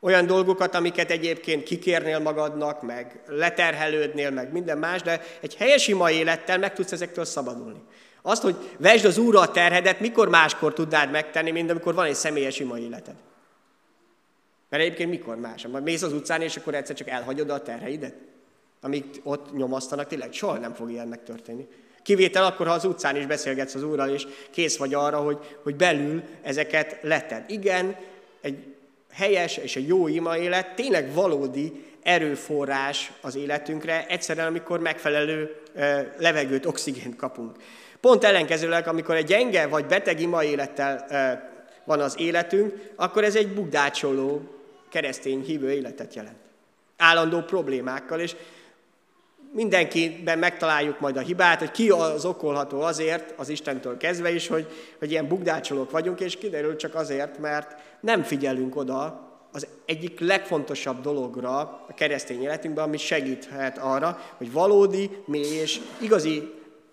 olyan 0.00 0.26
dolgokat, 0.26 0.74
amiket 0.74 1.10
egyébként 1.10 1.62
kikérnél 1.62 2.18
magadnak, 2.18 2.82
meg 2.82 3.20
leterhelődnél, 3.26 4.30
meg 4.30 4.52
minden 4.52 4.78
más, 4.78 5.02
de 5.02 5.20
egy 5.40 5.54
helyes 5.54 5.88
ima 5.88 6.10
élettel 6.10 6.58
meg 6.58 6.74
tudsz 6.74 6.92
ezektől 6.92 7.24
szabadulni. 7.24 7.82
Azt, 8.26 8.42
hogy 8.42 8.56
vesd 8.78 9.04
az 9.04 9.18
Úrra 9.18 9.40
a 9.40 9.50
terhedet, 9.50 10.00
mikor 10.00 10.28
máskor 10.28 10.72
tudnád 10.72 11.10
megtenni, 11.10 11.50
mint 11.50 11.70
amikor 11.70 11.94
van 11.94 12.06
egy 12.06 12.14
személyes 12.14 12.60
ima 12.60 12.78
életed. 12.78 13.14
Mert 14.68 14.82
egyébként 14.82 15.10
mikor 15.10 15.36
más? 15.36 15.66
Majd 15.66 15.84
mész 15.84 16.02
az 16.02 16.12
utcán, 16.12 16.42
és 16.42 16.56
akkor 16.56 16.74
egyszer 16.74 16.96
csak 16.96 17.08
elhagyod 17.08 17.50
a 17.50 17.62
terheidet? 17.62 18.14
Amíg 18.80 19.04
ott 19.22 19.56
nyomasztanak, 19.56 20.06
tényleg 20.06 20.32
soha 20.32 20.58
nem 20.58 20.74
fog 20.74 20.90
ilyennek 20.90 21.22
történni. 21.22 21.68
Kivétel 22.02 22.44
akkor, 22.44 22.66
ha 22.66 22.72
az 22.72 22.84
utcán 22.84 23.16
is 23.16 23.26
beszélgetsz 23.26 23.74
az 23.74 23.82
Úrral, 23.82 24.08
és 24.08 24.26
kész 24.50 24.76
vagy 24.76 24.94
arra, 24.94 25.18
hogy, 25.18 25.38
hogy 25.62 25.76
belül 25.76 26.22
ezeket 26.42 26.98
leted. 27.02 27.44
Igen, 27.48 27.96
egy 28.40 28.74
helyes 29.10 29.56
és 29.56 29.76
egy 29.76 29.88
jó 29.88 30.08
ima 30.08 30.36
élet 30.36 30.74
tényleg 30.74 31.14
valódi 31.14 31.84
erőforrás 32.04 33.12
az 33.20 33.36
életünkre, 33.36 34.06
egyszerűen, 34.08 34.46
amikor 34.46 34.80
megfelelő 34.80 35.56
levegőt, 36.18 36.66
oxigént 36.66 37.16
kapunk. 37.16 37.56
Pont 38.00 38.24
ellenkezőleg, 38.24 38.88
amikor 38.88 39.14
egy 39.14 39.24
gyenge 39.24 39.66
vagy 39.66 39.86
beteg 39.86 40.20
ima 40.20 40.44
élettel 40.44 41.06
van 41.84 42.00
az 42.00 42.14
életünk, 42.18 42.92
akkor 42.96 43.24
ez 43.24 43.36
egy 43.36 43.54
bugdácsoló 43.54 44.42
keresztény 44.88 45.42
hívő 45.42 45.70
életet 45.70 46.14
jelent. 46.14 46.36
Állandó 46.96 47.40
problémákkal, 47.40 48.20
és 48.20 48.36
mindenkiben 49.52 50.38
megtaláljuk 50.38 51.00
majd 51.00 51.16
a 51.16 51.20
hibát, 51.20 51.58
hogy 51.58 51.70
ki 51.70 51.90
az 51.90 52.24
okolható 52.24 52.80
azért, 52.80 53.34
az 53.36 53.48
Istentől 53.48 53.96
kezdve 53.96 54.30
is, 54.34 54.46
hogy, 54.46 54.66
hogy 54.98 55.10
ilyen 55.10 55.28
bugdácsolók 55.28 55.90
vagyunk, 55.90 56.20
és 56.20 56.36
kiderül 56.36 56.76
csak 56.76 56.94
azért, 56.94 57.38
mert 57.38 57.80
nem 58.00 58.22
figyelünk 58.22 58.76
oda 58.76 59.32
az 59.54 59.66
egyik 59.84 60.20
legfontosabb 60.20 61.00
dologra 61.00 61.58
a 61.58 61.94
keresztény 61.94 62.42
életünkben, 62.42 62.84
ami 62.84 62.96
segíthet 62.96 63.78
arra, 63.78 64.20
hogy 64.36 64.52
valódi, 64.52 65.10
mély 65.24 65.60
és 65.60 65.80
igazi 65.98 66.52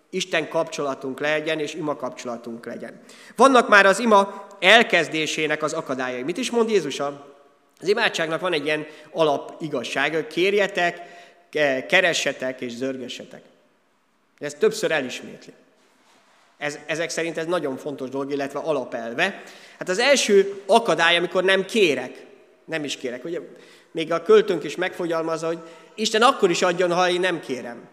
Isten 0.09 0.49
kapcsolatunk 0.49 1.19
legyen, 1.19 1.59
és 1.59 1.73
ima 1.73 1.95
kapcsolatunk 1.95 2.65
legyen. 2.65 3.01
Vannak 3.35 3.69
már 3.69 3.85
az 3.85 3.99
ima 3.99 4.47
elkezdésének 4.59 5.63
az 5.63 5.73
akadályai. 5.73 6.23
Mit 6.23 6.37
is 6.37 6.51
mond 6.51 6.69
Jézus? 6.69 6.99
Az 6.99 7.87
imádságnak 7.87 8.41
van 8.41 8.53
egy 8.53 8.65
ilyen 8.65 8.85
alap 9.11 9.55
igazság, 9.59 10.27
kérjetek, 10.27 11.01
keressetek 11.87 12.61
és 12.61 12.71
zörgessetek. 12.71 13.41
Ez 14.39 14.53
többször 14.53 14.91
elismétli. 14.91 15.53
Ez, 16.57 16.77
ezek 16.85 17.09
szerint 17.09 17.37
ez 17.37 17.45
nagyon 17.45 17.77
fontos 17.77 18.09
dolog, 18.09 18.31
illetve 18.31 18.59
alapelve. 18.59 19.43
Hát 19.79 19.89
az 19.89 19.99
első 19.99 20.61
akadály, 20.65 21.17
amikor 21.17 21.43
nem 21.43 21.65
kérek, 21.65 22.29
nem 22.71 22.83
is 22.83 22.97
kérek. 22.97 23.25
Ugye 23.25 23.39
még 23.91 24.11
a 24.11 24.21
költőnk 24.21 24.63
is 24.63 24.75
megfogyalmazza, 24.75 25.47
hogy 25.47 25.59
Isten 25.95 26.21
akkor 26.21 26.49
is 26.49 26.61
adjon, 26.61 26.93
ha 26.93 27.09
én 27.09 27.19
nem 27.19 27.39
kérem. 27.39 27.89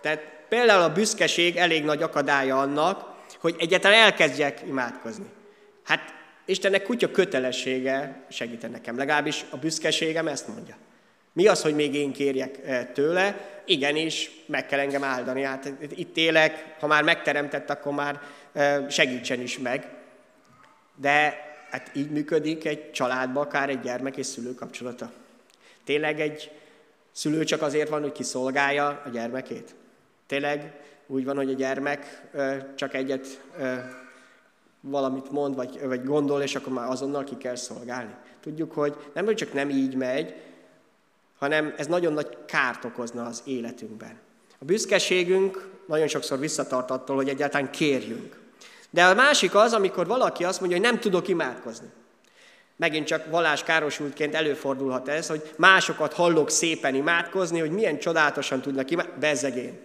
Tehát 0.00 0.20
például 0.48 0.82
a 0.82 0.92
büszkeség 0.92 1.56
elég 1.56 1.84
nagy 1.84 2.02
akadálya 2.02 2.58
annak, 2.58 3.14
hogy 3.40 3.54
egyáltalán 3.58 4.02
elkezdjek 4.02 4.62
imádkozni. 4.66 5.26
Hát 5.84 6.14
Istennek 6.44 6.82
kutya 6.82 7.10
kötelessége 7.10 8.24
segíteni 8.28 8.72
nekem, 8.72 8.96
legalábbis 8.96 9.44
a 9.50 9.56
büszkeségem 9.56 10.28
ezt 10.28 10.48
mondja. 10.48 10.76
Mi 11.32 11.46
az, 11.46 11.62
hogy 11.62 11.74
még 11.74 11.94
én 11.94 12.12
kérjek 12.12 12.58
eh, 12.64 12.86
tőle? 12.94 13.48
Igenis, 13.64 14.30
meg 14.46 14.66
kell 14.66 14.78
engem 14.78 15.04
áldani. 15.04 15.42
Hát 15.42 15.72
itt 15.94 16.16
élek, 16.16 16.74
ha 16.80 16.86
már 16.86 17.02
megteremtett, 17.02 17.70
akkor 17.70 17.92
már 17.92 18.20
eh, 18.52 18.90
segítsen 18.90 19.40
is 19.40 19.58
meg. 19.58 19.88
De 20.94 21.45
hát 21.70 21.90
így 21.94 22.10
működik 22.10 22.64
egy 22.64 22.90
családban 22.90 23.44
akár 23.44 23.68
egy 23.68 23.80
gyermek 23.80 24.16
és 24.16 24.26
szülő 24.26 24.54
kapcsolata. 24.54 25.12
Tényleg 25.84 26.20
egy 26.20 26.50
szülő 27.12 27.44
csak 27.44 27.62
azért 27.62 27.88
van, 27.88 28.02
hogy 28.02 28.12
kiszolgálja 28.12 29.02
a 29.04 29.08
gyermekét? 29.08 29.74
Tényleg 30.26 30.80
úgy 31.06 31.24
van, 31.24 31.36
hogy 31.36 31.50
a 31.50 31.54
gyermek 31.54 32.22
csak 32.74 32.94
egyet 32.94 33.42
valamit 34.80 35.30
mond, 35.30 35.54
vagy, 35.54 35.80
vagy 35.86 36.04
gondol, 36.04 36.42
és 36.42 36.54
akkor 36.54 36.72
már 36.72 36.90
azonnal 36.90 37.24
ki 37.24 37.36
kell 37.36 37.56
szolgálni. 37.56 38.14
Tudjuk, 38.40 38.72
hogy 38.72 38.96
nem, 39.14 39.24
hogy 39.24 39.34
csak 39.34 39.52
nem 39.52 39.70
így 39.70 39.94
megy, 39.94 40.34
hanem 41.38 41.74
ez 41.76 41.86
nagyon 41.86 42.12
nagy 42.12 42.36
kárt 42.46 42.84
okozna 42.84 43.26
az 43.26 43.42
életünkben. 43.44 44.18
A 44.58 44.64
büszkeségünk 44.64 45.68
nagyon 45.86 46.08
sokszor 46.08 46.38
visszatart 46.38 46.90
attól, 46.90 47.16
hogy 47.16 47.28
egyáltalán 47.28 47.70
kérjünk. 47.70 48.38
De 48.90 49.04
a 49.04 49.14
másik 49.14 49.54
az, 49.54 49.72
amikor 49.72 50.06
valaki 50.06 50.44
azt 50.44 50.60
mondja, 50.60 50.78
hogy 50.78 50.86
nem 50.86 51.00
tudok 51.00 51.28
imádkozni. 51.28 51.88
Megint 52.76 53.06
csak 53.06 53.30
valláskárosultként 53.30 54.34
előfordulhat 54.34 55.08
ez, 55.08 55.28
hogy 55.28 55.52
másokat 55.56 56.12
hallok 56.12 56.50
szépen 56.50 56.94
imádkozni, 56.94 57.60
hogy 57.60 57.70
milyen 57.70 57.98
csodálatosan 57.98 58.60
tudnak 58.60 58.90
imádkozni. 58.90 59.20
Bezzegén. 59.20 59.78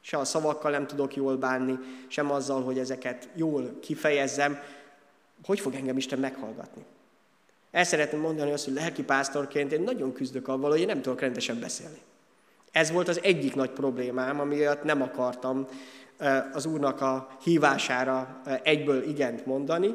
Se 0.00 0.18
a 0.18 0.24
szavakkal 0.24 0.70
nem 0.70 0.86
tudok 0.86 1.16
jól 1.16 1.36
bánni, 1.36 1.78
sem 2.08 2.30
azzal, 2.30 2.62
hogy 2.62 2.78
ezeket 2.78 3.28
jól 3.34 3.78
kifejezzem. 3.82 4.62
Hogy 5.44 5.60
fog 5.60 5.74
engem 5.74 5.96
Isten 5.96 6.18
meghallgatni? 6.18 6.84
El 7.70 7.84
szeretném 7.84 8.20
mondani 8.20 8.52
azt, 8.52 8.64
hogy 8.64 8.74
lelkipásztorként 8.74 9.72
én 9.72 9.80
nagyon 9.80 10.12
küzdök 10.12 10.48
avval, 10.48 10.70
hogy 10.70 10.80
én 10.80 10.86
nem 10.86 11.02
tudok 11.02 11.20
rendesen 11.20 11.60
beszélni. 11.60 11.98
Ez 12.74 12.90
volt 12.90 13.08
az 13.08 13.20
egyik 13.22 13.54
nagy 13.54 13.70
problémám, 13.70 14.40
amiatt 14.40 14.82
nem 14.82 15.02
akartam 15.02 15.66
az 16.52 16.66
Úrnak 16.66 17.00
a 17.00 17.28
hívására 17.42 18.40
egyből 18.62 19.02
igent 19.08 19.46
mondani, 19.46 19.94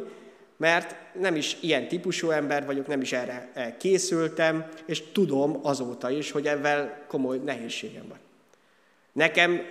mert 0.57 0.95
nem 1.13 1.36
is 1.36 1.57
ilyen 1.59 1.88
típusú 1.88 2.29
ember 2.29 2.65
vagyok, 2.65 2.88
nem 2.88 3.01
is 3.01 3.12
erre 3.12 3.75
készültem, 3.79 4.65
és 4.86 5.12
tudom 5.12 5.59
azóta 5.62 6.09
is, 6.09 6.31
hogy 6.31 6.48
ebben 6.48 6.93
komoly 7.07 7.38
nehézségem 7.38 8.05
van. 8.07 8.17
Nekem 9.12 9.62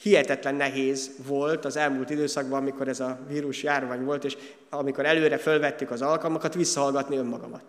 hihetetlen 0.00 0.54
nehéz 0.54 1.10
volt 1.26 1.64
az 1.64 1.76
elmúlt 1.76 2.10
időszakban, 2.10 2.58
amikor 2.60 2.88
ez 2.88 3.00
a 3.00 3.18
vírus 3.28 3.62
járvány 3.62 4.04
volt, 4.04 4.24
és 4.24 4.36
amikor 4.70 5.04
előre 5.06 5.36
fölvettük 5.36 5.90
az 5.90 6.02
alkalmakat, 6.02 6.54
visszahallgatni 6.54 7.16
önmagamat. 7.16 7.62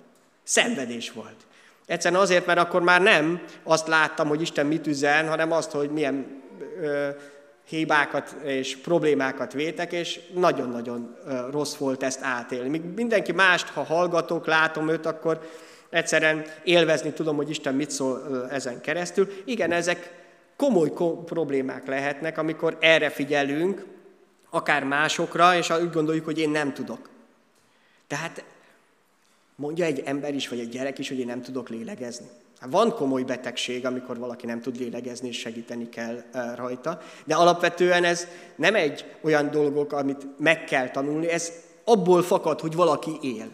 Szenvedés 0.43 1.11
volt. 1.11 1.45
Egyszerűen 1.87 2.21
azért, 2.21 2.45
mert 2.45 2.59
akkor 2.59 2.81
már 2.81 3.01
nem 3.01 3.41
azt 3.63 3.87
láttam, 3.87 4.27
hogy 4.27 4.41
Isten 4.41 4.65
mit 4.65 4.87
üzen, 4.87 5.27
hanem 5.27 5.51
azt, 5.51 5.71
hogy 5.71 5.89
milyen 5.89 6.41
ö, 6.81 7.09
hibákat 7.67 8.35
és 8.43 8.77
problémákat 8.77 9.53
vétek, 9.53 9.91
és 9.91 10.19
nagyon-nagyon 10.33 11.17
rossz 11.51 11.75
volt 11.75 12.03
ezt 12.03 12.23
átélni. 12.23 12.69
Míg 12.69 12.81
mindenki 12.95 13.31
mást, 13.31 13.69
ha 13.69 13.83
hallgatok, 13.83 14.45
látom 14.45 14.89
őt, 14.89 15.05
akkor 15.05 15.49
egyszerűen 15.89 16.45
élvezni 16.63 17.11
tudom, 17.11 17.35
hogy 17.35 17.49
Isten 17.49 17.75
mit 17.75 17.91
szól 17.91 18.47
ezen 18.51 18.81
keresztül. 18.81 19.27
Igen, 19.45 19.71
ezek 19.71 20.13
komoly 20.55 20.91
problémák 21.25 21.87
lehetnek, 21.87 22.37
amikor 22.37 22.77
erre 22.79 23.09
figyelünk, 23.09 23.85
akár 24.49 24.83
másokra, 24.83 25.55
és 25.55 25.69
úgy 25.69 25.91
gondoljuk, 25.91 26.25
hogy 26.25 26.39
én 26.39 26.49
nem 26.49 26.73
tudok. 26.73 27.09
Tehát 28.07 28.43
mondja 29.59 29.85
egy 29.85 30.01
ember 30.05 30.35
is, 30.35 30.47
vagy 30.47 30.59
egy 30.59 30.69
gyerek 30.69 30.99
is, 30.99 31.07
hogy 31.07 31.19
én 31.19 31.25
nem 31.25 31.41
tudok 31.41 31.69
lélegezni. 31.69 32.27
Hát 32.59 32.71
van 32.71 32.95
komoly 32.95 33.23
betegség, 33.23 33.85
amikor 33.85 34.17
valaki 34.17 34.45
nem 34.45 34.61
tud 34.61 34.77
lélegezni, 34.79 35.27
és 35.27 35.39
segíteni 35.39 35.89
kell 35.89 36.23
rajta, 36.55 37.01
de 37.25 37.35
alapvetően 37.35 38.03
ez 38.03 38.27
nem 38.55 38.75
egy 38.75 39.05
olyan 39.21 39.51
dolgok, 39.51 39.91
amit 39.91 40.39
meg 40.39 40.63
kell 40.63 40.89
tanulni, 40.89 41.29
ez 41.29 41.51
abból 41.83 42.23
fakad, 42.23 42.59
hogy 42.59 42.75
valaki 42.75 43.17
él. 43.21 43.49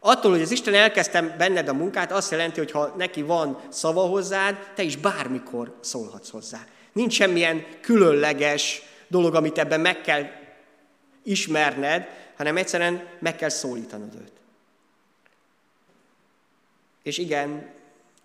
Attól, 0.00 0.30
hogy 0.30 0.42
az 0.42 0.50
Isten 0.50 0.74
elkezdtem 0.74 1.34
benned 1.38 1.68
a 1.68 1.74
munkát, 1.74 2.12
azt 2.12 2.30
jelenti, 2.30 2.58
hogy 2.58 2.70
ha 2.70 2.94
neki 2.96 3.22
van 3.22 3.58
szava 3.68 4.00
hozzád, 4.00 4.56
te 4.74 4.82
is 4.82 4.96
bármikor 4.96 5.76
szólhatsz 5.80 6.30
hozzá. 6.30 6.58
Nincs 6.92 7.12
semmilyen 7.12 7.64
különleges 7.80 8.82
dolog, 9.08 9.34
amit 9.34 9.58
ebben 9.58 9.80
meg 9.80 10.00
kell 10.00 10.22
ismerned, 11.22 12.06
hanem 12.36 12.56
egyszerűen 12.56 13.02
meg 13.20 13.36
kell 13.36 13.48
szólítanod 13.48 14.14
őt. 14.14 14.41
És 17.02 17.18
igen, 17.18 17.70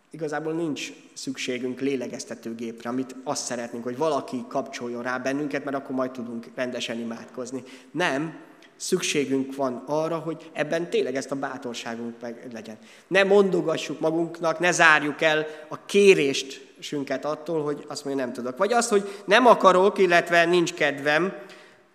igazából 0.10 0.54
nincs 0.54 0.94
szükségünk 1.14 1.80
lélegeztetőgépre, 1.80 2.90
amit 2.90 3.16
azt 3.24 3.46
szeretnénk, 3.46 3.84
hogy 3.84 3.98
valaki 3.98 4.46
kapcsoljon 4.48 5.04
rá 5.04 5.18
bennünket, 5.18 5.64
mert 5.64 5.78
akkor 5.78 5.96
majd 5.96 6.12
tudunk 6.12 6.48
rendesen 6.56 7.00
imádkozni. 7.00 7.64
Nem, 7.92 8.40
szükségünk 8.76 9.56
van 9.56 9.84
arra, 9.86 10.18
hogy 10.18 10.50
ebben 10.54 10.90
tényleg 10.90 11.16
ezt 11.16 11.32
a 11.32 11.36
bátorságunk 11.36 12.16
meg 12.22 12.48
legyen. 12.54 12.78
Ne 13.08 13.24
mondogassuk 13.24 14.00
magunknak, 14.00 14.60
ne 14.60 14.72
zárjuk 14.72 15.22
el 15.22 15.46
a 15.68 15.86
kérést 15.86 16.68
sünket 16.80 17.26
attól, 17.26 17.64
hogy 17.64 17.86
azt 17.88 18.06
mondja, 18.06 18.26
nem 18.26 18.34
tudok. 18.34 18.58
Vagy 18.58 18.74
az, 18.74 18.88
hogy 18.88 19.22
nem 19.26 19.46
akarok, 19.46 19.98
illetve 19.98 20.46
nincs 20.46 20.74
kedvem, 20.74 21.34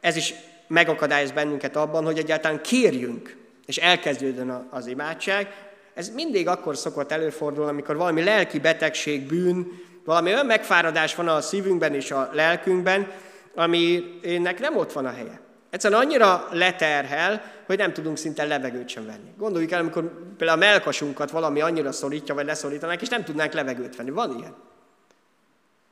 ez 0.00 0.16
is 0.16 0.34
megakadályoz 0.66 1.30
bennünket 1.30 1.76
abban, 1.76 2.04
hogy 2.04 2.18
egyáltalán 2.18 2.62
kérjünk, 2.62 3.36
és 3.66 3.76
elkezdődön 3.76 4.66
az 4.70 4.86
imádság, 4.86 5.71
ez 5.94 6.08
mindig 6.08 6.48
akkor 6.48 6.76
szokott 6.76 7.12
előfordulni, 7.12 7.70
amikor 7.70 7.96
valami 7.96 8.22
lelki 8.22 8.58
betegség, 8.58 9.26
bűn, 9.26 9.66
valami 10.04 10.32
olyan 10.32 10.46
megfáradás 10.46 11.14
van 11.14 11.28
a 11.28 11.40
szívünkben 11.40 11.94
és 11.94 12.10
a 12.10 12.30
lelkünkben, 12.32 13.10
aminek 13.54 14.60
nem 14.60 14.76
ott 14.76 14.92
van 14.92 15.06
a 15.06 15.10
helye. 15.10 15.40
Egyszerűen 15.70 16.00
annyira 16.00 16.48
leterhel, 16.50 17.42
hogy 17.66 17.78
nem 17.78 17.92
tudunk 17.92 18.16
szinte 18.16 18.44
levegőt 18.44 18.88
sem 18.88 19.06
venni. 19.06 19.32
Gondoljuk 19.36 19.70
el, 19.70 19.80
amikor 19.80 20.12
például 20.36 20.62
a 20.62 20.66
melkasunkat 20.66 21.30
valami 21.30 21.60
annyira 21.60 21.92
szorítja, 21.92 22.34
vagy 22.34 22.46
leszorítanák, 22.46 23.02
és 23.02 23.08
nem 23.08 23.24
tudnánk 23.24 23.52
levegőt 23.52 23.96
venni. 23.96 24.10
Van 24.10 24.38
ilyen. 24.38 24.54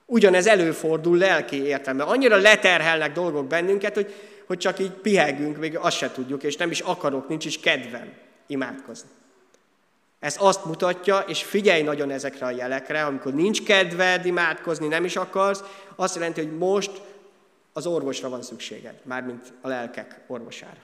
Ugyanez 0.06 0.46
előfordul 0.46 1.18
lelki 1.18 1.62
értelme. 1.62 2.02
Annyira 2.02 2.36
leterhelnek 2.36 3.12
dolgok 3.12 3.46
bennünket, 3.46 3.94
hogy, 3.94 4.14
hogy 4.46 4.58
csak 4.58 4.78
így 4.78 4.90
pihegünk, 4.90 5.56
még 5.56 5.76
azt 5.76 5.96
se 5.96 6.12
tudjuk, 6.12 6.42
és 6.42 6.56
nem 6.56 6.70
is 6.70 6.80
akarok, 6.80 7.28
nincs 7.28 7.44
is 7.44 7.60
kedvem 7.60 8.12
imádkozni. 8.46 9.08
Ez 10.20 10.36
azt 10.38 10.64
mutatja, 10.64 11.18
és 11.18 11.42
figyelj 11.42 11.82
nagyon 11.82 12.10
ezekre 12.10 12.46
a 12.46 12.50
jelekre, 12.50 13.04
amikor 13.04 13.34
nincs 13.34 13.62
kedved 13.62 14.24
imádkozni, 14.24 14.86
nem 14.86 15.04
is 15.04 15.16
akarsz, 15.16 15.64
azt 15.96 16.14
jelenti, 16.14 16.40
hogy 16.40 16.56
most 16.56 16.90
az 17.72 17.86
orvosra 17.86 18.28
van 18.28 18.42
szükséged, 18.42 18.94
mármint 19.02 19.52
a 19.60 19.68
lelkek 19.68 20.20
orvosára. 20.26 20.76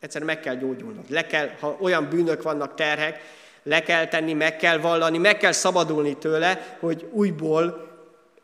Egyszerűen 0.00 0.34
meg 0.34 0.40
kell 0.40 0.54
gyógyulnod. 0.54 1.10
Le 1.10 1.26
kell, 1.26 1.50
ha 1.60 1.76
olyan 1.80 2.08
bűnök 2.08 2.42
vannak, 2.42 2.74
terhek, 2.74 3.20
le 3.62 3.82
kell 3.82 4.06
tenni, 4.08 4.32
meg 4.32 4.56
kell 4.56 4.78
vallani, 4.78 5.18
meg 5.18 5.36
kell 5.36 5.52
szabadulni 5.52 6.16
tőle, 6.16 6.76
hogy 6.80 7.08
újból 7.10 7.88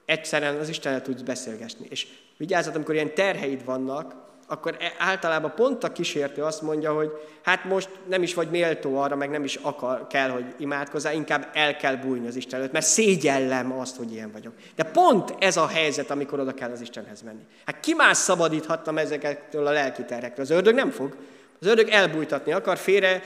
egyszerűen 0.04 0.56
az 0.56 0.68
Istennel 0.68 1.02
tudsz 1.02 1.20
beszélgetni. 1.20 1.86
És 1.90 2.06
vigyázzat, 2.36 2.74
amikor 2.74 2.94
ilyen 2.94 3.14
terheid 3.14 3.64
vannak, 3.64 4.14
akkor 4.46 4.76
e- 4.78 4.92
általában 4.98 5.52
pont 5.54 5.84
a 5.84 5.92
kísértő 5.92 6.42
azt 6.42 6.62
mondja, 6.62 6.94
hogy 6.94 7.10
hát 7.42 7.64
most 7.64 7.88
nem 8.06 8.22
is 8.22 8.34
vagy 8.34 8.50
méltó 8.50 8.98
arra, 8.98 9.16
meg 9.16 9.30
nem 9.30 9.44
is 9.44 9.54
akar, 9.54 10.06
kell, 10.06 10.28
hogy 10.28 10.44
imádkozzál, 10.56 11.14
inkább 11.14 11.48
el 11.52 11.76
kell 11.76 11.96
bújni 11.96 12.26
az 12.26 12.36
Isten 12.36 12.58
előtt, 12.58 12.72
mert 12.72 12.86
szégyellem 12.86 13.72
azt, 13.72 13.96
hogy 13.96 14.12
ilyen 14.12 14.32
vagyok. 14.32 14.52
De 14.74 14.84
pont 14.84 15.34
ez 15.38 15.56
a 15.56 15.66
helyzet, 15.66 16.10
amikor 16.10 16.40
oda 16.40 16.54
kell 16.54 16.70
az 16.70 16.80
Istenhez 16.80 17.22
menni. 17.22 17.46
Hát 17.64 17.80
ki 17.80 17.94
más 17.94 18.16
szabadíthattam 18.16 18.98
ezekettől 18.98 19.66
a 19.66 19.70
lelki 19.70 20.04
terhekről? 20.04 20.44
Az 20.44 20.50
ördög 20.50 20.74
nem 20.74 20.90
fog. 20.90 21.16
Az 21.60 21.66
ördög 21.66 21.88
elbújtatni 21.88 22.52
akar, 22.52 22.76
félre 22.76 23.22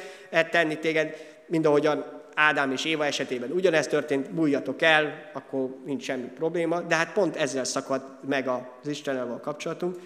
tenni 0.51 0.79
téged, 0.79 1.17
mind 1.47 1.67
ahogyan 1.67 2.19
Ádám 2.35 2.73
és 2.73 2.85
Éva 2.85 3.05
esetében 3.05 3.51
ugyanezt 3.51 3.91
történt, 3.91 4.31
bújjatok 4.31 4.83
el, 4.83 5.31
akkor 5.33 5.77
nincs 5.85 6.03
semmi 6.03 6.27
probléma, 6.27 6.81
de 6.81 6.95
hát 6.95 7.13
pont 7.13 7.37
ezzel 7.37 7.65
szakad 7.65 8.03
meg 8.29 8.49
az 8.49 8.89
Istennel 8.89 9.27
való 9.27 9.41
kapcsolatunk, 9.41 9.97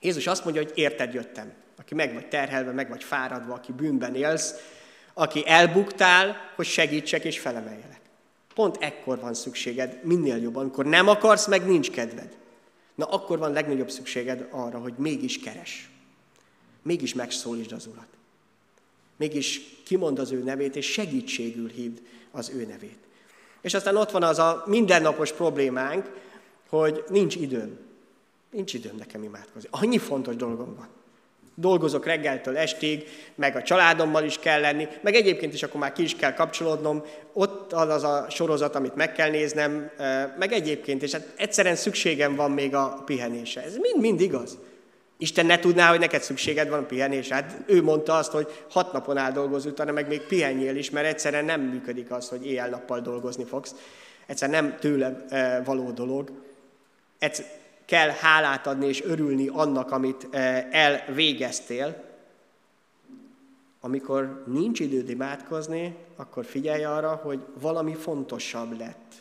Jézus 0.00 0.26
azt 0.26 0.44
mondja, 0.44 0.62
hogy 0.62 0.72
érted 0.74 1.14
jöttem. 1.14 1.52
Aki 1.78 1.94
meg 1.94 2.14
vagy 2.14 2.28
terhelve, 2.28 2.72
meg 2.72 2.88
vagy 2.88 3.04
fáradva, 3.04 3.54
aki 3.54 3.72
bűnben 3.72 4.14
élsz, 4.14 4.54
aki 5.14 5.42
elbuktál, 5.46 6.36
hogy 6.56 6.66
segítsek 6.66 7.24
és 7.24 7.38
felemeljelek. 7.38 8.00
Pont 8.54 8.76
ekkor 8.80 9.20
van 9.20 9.34
szükséged, 9.34 9.98
minél 10.02 10.36
jobban, 10.36 10.62
amikor 10.62 10.84
nem 10.84 11.08
akarsz, 11.08 11.46
meg 11.46 11.66
nincs 11.66 11.90
kedved. 11.90 12.36
Na 12.94 13.04
akkor 13.04 13.38
van 13.38 13.52
legnagyobb 13.52 13.90
szükséged 13.90 14.48
arra, 14.50 14.78
hogy 14.78 14.94
mégis 14.96 15.38
keres. 15.38 15.90
Mégis 16.82 17.14
megszólítsd 17.14 17.72
az 17.72 17.86
Urat. 17.86 18.08
Mégis 19.16 19.60
kimond 19.84 20.18
az 20.18 20.32
ő 20.32 20.42
nevét, 20.42 20.76
és 20.76 20.92
segítségül 20.92 21.68
hívd 21.68 22.00
az 22.30 22.50
ő 22.54 22.66
nevét. 22.66 22.98
És 23.60 23.74
aztán 23.74 23.96
ott 23.96 24.10
van 24.10 24.22
az 24.22 24.38
a 24.38 24.62
mindennapos 24.66 25.32
problémánk, 25.32 26.10
hogy 26.68 27.04
nincs 27.08 27.34
időm. 27.34 27.87
Nincs 28.50 28.74
időm 28.74 28.96
nekem 28.96 29.22
imádkozni. 29.22 29.68
Annyi 29.72 29.98
fontos 29.98 30.36
dolgom 30.36 30.74
van. 30.76 30.88
Dolgozok 31.54 32.04
reggeltől 32.04 32.56
estig, 32.56 33.08
meg 33.34 33.56
a 33.56 33.62
családommal 33.62 34.24
is 34.24 34.38
kell 34.38 34.60
lenni, 34.60 34.88
meg 35.00 35.14
egyébként 35.14 35.54
is 35.54 35.62
akkor 35.62 35.80
már 35.80 35.92
ki 35.92 36.02
is 36.02 36.16
kell 36.16 36.32
kapcsolódnom, 36.32 37.04
ott 37.32 37.72
az 37.72 37.88
az 37.88 38.04
a 38.04 38.26
sorozat, 38.30 38.74
amit 38.74 38.94
meg 38.94 39.12
kell 39.12 39.30
néznem, 39.30 39.90
meg 40.38 40.52
egyébként, 40.52 41.02
és 41.02 41.12
hát 41.12 41.32
egyszerűen 41.36 41.76
szükségem 41.76 42.34
van 42.34 42.50
még 42.50 42.74
a 42.74 43.02
pihenésre. 43.04 43.62
Ez 43.62 43.76
mind-mind 43.76 44.20
igaz. 44.20 44.58
Isten 45.16 45.46
ne 45.46 45.58
tudná, 45.58 45.88
hogy 45.88 45.98
neked 45.98 46.22
szükséged 46.22 46.68
van 46.68 46.86
pihenésre. 46.86 47.34
Hát 47.34 47.62
ő 47.66 47.82
mondta 47.82 48.16
azt, 48.16 48.32
hogy 48.32 48.64
hat 48.70 48.92
napon 48.92 49.16
áll 49.16 49.32
dolgoz 49.32 49.66
utána, 49.66 49.92
meg 49.92 50.08
még 50.08 50.20
pihenjél 50.20 50.76
is, 50.76 50.90
mert 50.90 51.06
egyszerűen 51.06 51.44
nem 51.44 51.60
működik 51.60 52.10
az, 52.10 52.28
hogy 52.28 52.46
éjjel-nappal 52.46 53.00
dolgozni 53.00 53.44
fogsz. 53.44 53.74
Egyszerűen 54.26 54.64
nem 54.64 54.78
tőle 54.78 55.24
való 55.64 55.90
dolog 55.90 56.30
kell 57.88 58.08
hálát 58.08 58.66
adni 58.66 58.86
és 58.86 59.02
örülni 59.02 59.48
annak, 59.48 59.90
amit 59.90 60.28
eh, 60.30 60.66
elvégeztél, 60.70 62.04
amikor 63.80 64.42
nincs 64.46 64.80
időd 64.80 65.08
imádkozni, 65.08 65.96
akkor 66.16 66.44
figyelj 66.44 66.84
arra, 66.84 67.14
hogy 67.14 67.40
valami 67.60 67.94
fontosabb 67.94 68.78
lett, 68.78 69.12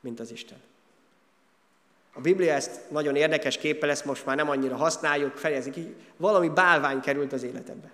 mint 0.00 0.20
az 0.20 0.30
Isten. 0.30 0.58
A 2.12 2.20
Biblia 2.20 2.52
ezt 2.52 2.90
nagyon 2.90 3.16
érdekes 3.16 3.58
képpel, 3.58 3.90
ezt 3.90 4.04
most 4.04 4.26
már 4.26 4.36
nem 4.36 4.50
annyira 4.50 4.76
használjuk, 4.76 5.36
fejezik 5.36 5.72
ki, 5.72 5.94
valami 6.16 6.48
bálvány 6.48 7.00
került 7.00 7.32
az 7.32 7.42
életedbe. 7.42 7.90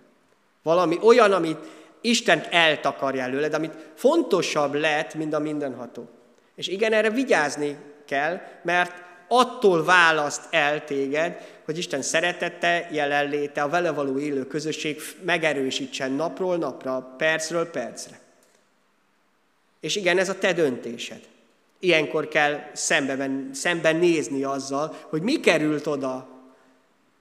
Valami 0.63 0.99
olyan, 1.01 1.33
amit 1.33 1.67
Isten 2.01 2.41
eltakarja 2.51 3.23
előled, 3.23 3.55
amit 3.55 3.77
fontosabb 3.95 4.75
lett, 4.75 5.15
mint 5.15 5.35
a 5.35 5.39
mindenható. 5.39 6.09
És 6.55 6.69
igen, 6.69 6.93
erre 6.93 7.11
vigyázni 7.11 7.77
kell, 8.05 8.41
mert 8.63 9.11
attól 9.35 9.85
választ 9.85 10.43
el 10.51 10.85
téged, 10.85 11.41
hogy 11.65 11.79
Isten 11.79 12.03
szeretette, 12.03 12.89
jelenléte, 12.91 13.63
a 13.63 13.69
vele 13.69 13.91
való 13.91 14.19
élő 14.19 14.47
közösség 14.47 15.01
megerősítsen 15.23 16.13
napról 16.13 16.57
napra, 16.57 17.15
percről 17.17 17.71
percre. 17.71 18.21
És 19.81 19.97
igen, 19.97 20.19
ez 20.19 20.29
a 20.29 20.39
te 20.39 20.53
döntésed. 20.53 21.21
Ilyenkor 21.79 22.29
kell 22.29 22.71
szemben, 22.73 23.51
szemben 23.53 23.97
nézni 23.97 24.43
azzal, 24.43 24.97
hogy 25.09 25.23
mi 25.23 25.41
került 25.41 25.87
oda 25.87 26.29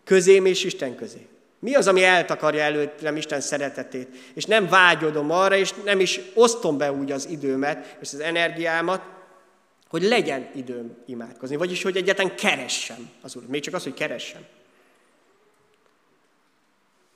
közém 0.03 0.45
és 0.45 0.63
Isten 0.63 0.95
közé. 0.95 1.27
Mi 1.59 1.75
az, 1.75 1.87
ami 1.87 2.03
eltakarja 2.03 2.61
előttem 2.61 3.15
Isten 3.15 3.41
szeretetét, 3.41 4.07
és 4.33 4.45
nem 4.45 4.67
vágyodom 4.67 5.31
arra, 5.31 5.55
és 5.55 5.73
nem 5.83 5.99
is 5.99 6.19
osztom 6.33 6.77
be 6.77 6.91
úgy 6.91 7.11
az 7.11 7.27
időmet 7.29 7.97
és 8.01 8.13
az 8.13 8.19
energiámat, 8.19 9.01
hogy 9.91 10.03
legyen 10.03 10.49
időm 10.55 10.97
imádkozni, 11.05 11.55
vagyis 11.55 11.83
hogy 11.83 11.97
egyáltalán 11.97 12.35
keressem 12.35 13.09
az 13.21 13.35
Urat. 13.35 13.49
Még 13.49 13.61
csak 13.61 13.73
az, 13.73 13.83
hogy 13.83 13.93
keressem. 13.93 14.41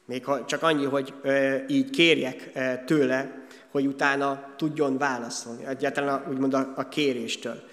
Még 0.06 0.26
ha 0.26 0.46
csak 0.46 0.64
annyi, 0.64 0.86
hogy 0.86 1.14
ö, 1.22 1.56
így 1.68 1.90
kérjek 1.90 2.52
ö, 2.54 2.74
tőle, 2.86 3.46
hogy 3.72 3.86
utána 3.86 4.54
tudjon 4.58 4.98
válaszolni, 4.98 5.66
egyáltalán 5.66 6.22
a, 6.22 6.30
úgymond 6.30 6.54
a, 6.54 6.74
a 6.76 6.88
kéréstől. 6.88 7.64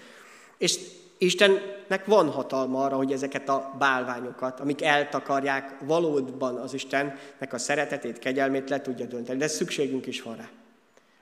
És 0.57 0.79
Istennek 1.17 2.05
van 2.05 2.29
hatalma 2.29 2.83
arra, 2.83 2.95
hogy 2.95 3.11
ezeket 3.11 3.49
a 3.49 3.75
bálványokat, 3.79 4.59
amik 4.59 4.81
eltakarják 4.81 5.77
valódban 5.79 6.55
az 6.55 6.73
Istennek 6.73 7.53
a 7.53 7.57
szeretetét, 7.57 8.19
kegyelmét 8.19 8.69
le 8.69 8.81
tudja 8.81 9.05
dönteni. 9.05 9.39
De 9.39 9.47
szükségünk 9.47 10.05
is 10.05 10.21
van 10.21 10.35
rá. 10.35 10.49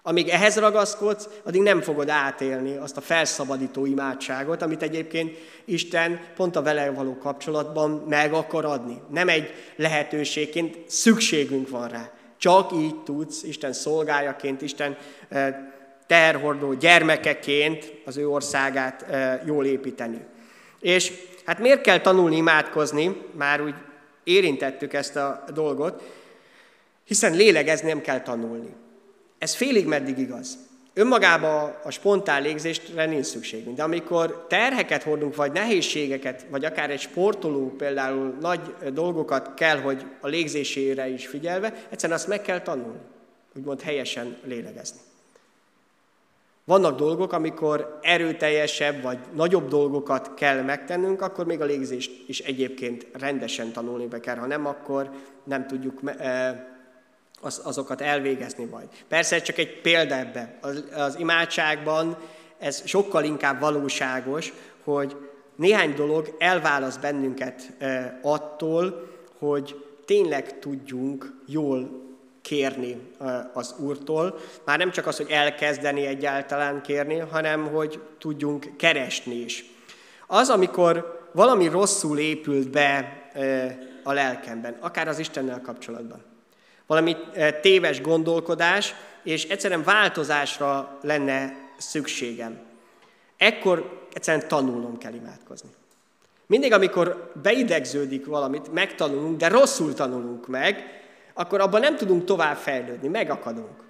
Amíg 0.04 0.28
ehhez 0.28 0.58
ragaszkodsz, 0.58 1.30
addig 1.44 1.62
nem 1.62 1.82
fogod 1.82 2.10
átélni 2.10 2.76
azt 2.78 2.98
a 2.98 3.02
felszabadító 3.02 3.86
imádságot, 3.86 4.62
amit 4.62 4.82
egyébként 4.82 5.38
Isten 5.66 6.20
pont 6.36 6.56
a 6.56 6.62
vele 6.62 6.92
való 6.92 7.18
kapcsolatban 7.18 7.90
meg 7.90 8.34
akar 8.34 8.66
adni. 8.66 9.02
Nem 9.10 9.30
egy 9.30 9.54
lehetőségként, 9.76 10.78
szükségünk 10.88 11.70
van 11.70 11.88
rá. 11.88 12.12
Csak 12.38 12.72
így 12.74 12.96
tudsz 13.04 13.44
Isten 13.44 13.74
szolgájaként, 13.74 14.62
Isten 14.62 14.98
terhordó 16.08 16.74
gyermekeként 16.74 17.94
az 18.06 18.18
ő 18.18 18.30
országát 18.30 19.06
jól 19.46 19.66
építeni. 19.66 20.26
És 20.80 21.14
hát 21.46 21.60
miért 21.60 21.82
kell 21.82 22.00
tanulni 22.00 22.36
imádkozni? 22.36 23.22
Már 23.32 23.62
úgy 23.62 23.76
érintettük 24.24 24.94
ezt 24.94 25.16
a 25.16 25.44
dolgot, 25.54 26.04
hiszen 27.06 27.34
lélegezni 27.34 27.88
nem 27.88 28.02
kell 28.02 28.22
tanulni. 28.22 28.74
Ez 29.42 29.56
félig 29.56 29.86
meddig 29.86 30.18
igaz. 30.18 30.58
Önmagában 30.94 31.76
a 31.84 31.92
spontán 31.92 32.42
légzésre 32.42 33.06
nincs 33.06 33.26
szükségünk, 33.26 33.76
de 33.76 33.84
amikor 33.84 34.46
terheket 34.50 35.04
hordunk, 35.04 35.36
vagy 35.36 35.52
nehézségeket, 35.52 36.46
vagy 36.50 36.66
akár 36.66 36.90
egy 36.90 37.00
sportoló 37.00 37.70
például 37.78 38.36
nagy 38.40 38.60
dolgokat 38.94 39.54
kell, 39.54 39.78
hogy 39.78 40.06
a 40.20 40.28
légzésére 40.28 41.08
is 41.08 41.28
figyelve, 41.28 41.74
egyszerűen 41.90 42.20
azt 42.20 42.28
meg 42.28 42.42
kell 42.42 42.62
tanulni, 42.62 43.00
úgymond 43.56 43.82
helyesen 43.82 44.38
lélegezni. 44.44 45.00
Vannak 46.64 46.98
dolgok, 46.98 47.34
amikor 47.34 48.00
erőteljesebb 48.02 49.02
vagy 49.02 49.18
nagyobb 49.34 49.68
dolgokat 49.68 50.34
kell 50.34 50.62
megtennünk, 50.62 51.22
akkor 51.22 51.46
még 51.46 51.62
a 51.62 51.66
légzést 51.66 52.12
is 52.28 52.40
egyébként 52.40 53.08
rendesen 53.14 53.72
tanulni 53.72 54.06
be 54.06 54.20
kell. 54.20 54.36
Ha 54.36 54.46
nem, 54.46 54.66
akkor 54.66 55.10
nem 55.44 55.68
tudjuk 55.68 56.02
az, 57.42 57.62
azokat 57.64 58.02
elvégezni 58.02 58.64
majd. 58.66 58.88
Persze 59.08 59.42
csak 59.42 59.58
egy 59.58 59.82
példa 59.82 60.16
ebbe. 60.16 60.58
Az, 60.62 60.84
az 60.96 61.20
imádságban 61.20 62.18
ez 62.60 62.88
sokkal 62.88 63.24
inkább 63.24 63.60
valóságos, 63.60 64.54
hogy 64.84 65.16
néhány 65.56 65.94
dolog 65.94 66.36
elválaszt 66.40 67.02
bennünket 67.02 67.74
attól, 68.22 69.10
hogy 69.38 69.86
tényleg 70.06 70.60
tudjunk 70.60 71.34
jól 71.46 72.10
kérni 72.42 72.98
az 73.54 73.76
Úrtól. 73.78 74.40
Már 74.66 74.78
nem 74.78 74.92
csak 74.92 75.08
az, 75.08 75.18
hogy 75.18 75.30
elkezdeni 75.30 76.06
egyáltalán 76.06 76.82
kérni, 76.82 77.18
hanem 77.18 77.68
hogy 77.68 78.00
tudjunk 78.20 78.78
keresni 78.78 79.36
is. 79.36 79.66
Az, 80.28 80.50
amikor 80.50 81.20
valami 81.34 81.68
rosszul 81.68 82.20
épült 82.20 82.70
be 82.70 83.22
a 84.04 84.14
lelkemben, 84.14 84.78
akár 84.80 85.08
az 85.08 85.20
Istennel 85.20 85.62
kapcsolatban 85.62 86.31
valami 86.92 87.18
eh, 87.34 87.56
téves 87.62 88.02
gondolkodás, 88.02 88.96
és 89.24 89.44
egyszerűen 89.44 89.84
változásra 89.84 90.98
lenne 91.02 91.54
szükségem. 91.78 92.60
Ekkor 93.38 94.08
egyszerűen 94.14 94.48
tanulnom 94.48 94.98
kell 94.98 95.14
imádkozni. 95.14 95.70
Mindig, 96.46 96.74
amikor 96.74 97.32
beidegződik 97.42 98.26
valamit, 98.26 98.74
megtanulunk, 98.74 99.38
de 99.38 99.48
rosszul 99.48 99.94
tanulunk 99.94 100.48
meg, 100.48 101.02
akkor 101.34 101.62
abban 101.62 101.80
nem 101.80 101.96
tudunk 101.96 102.26
tovább 102.26 102.58
fejlődni, 102.58 103.08
megakadunk. 103.08 103.84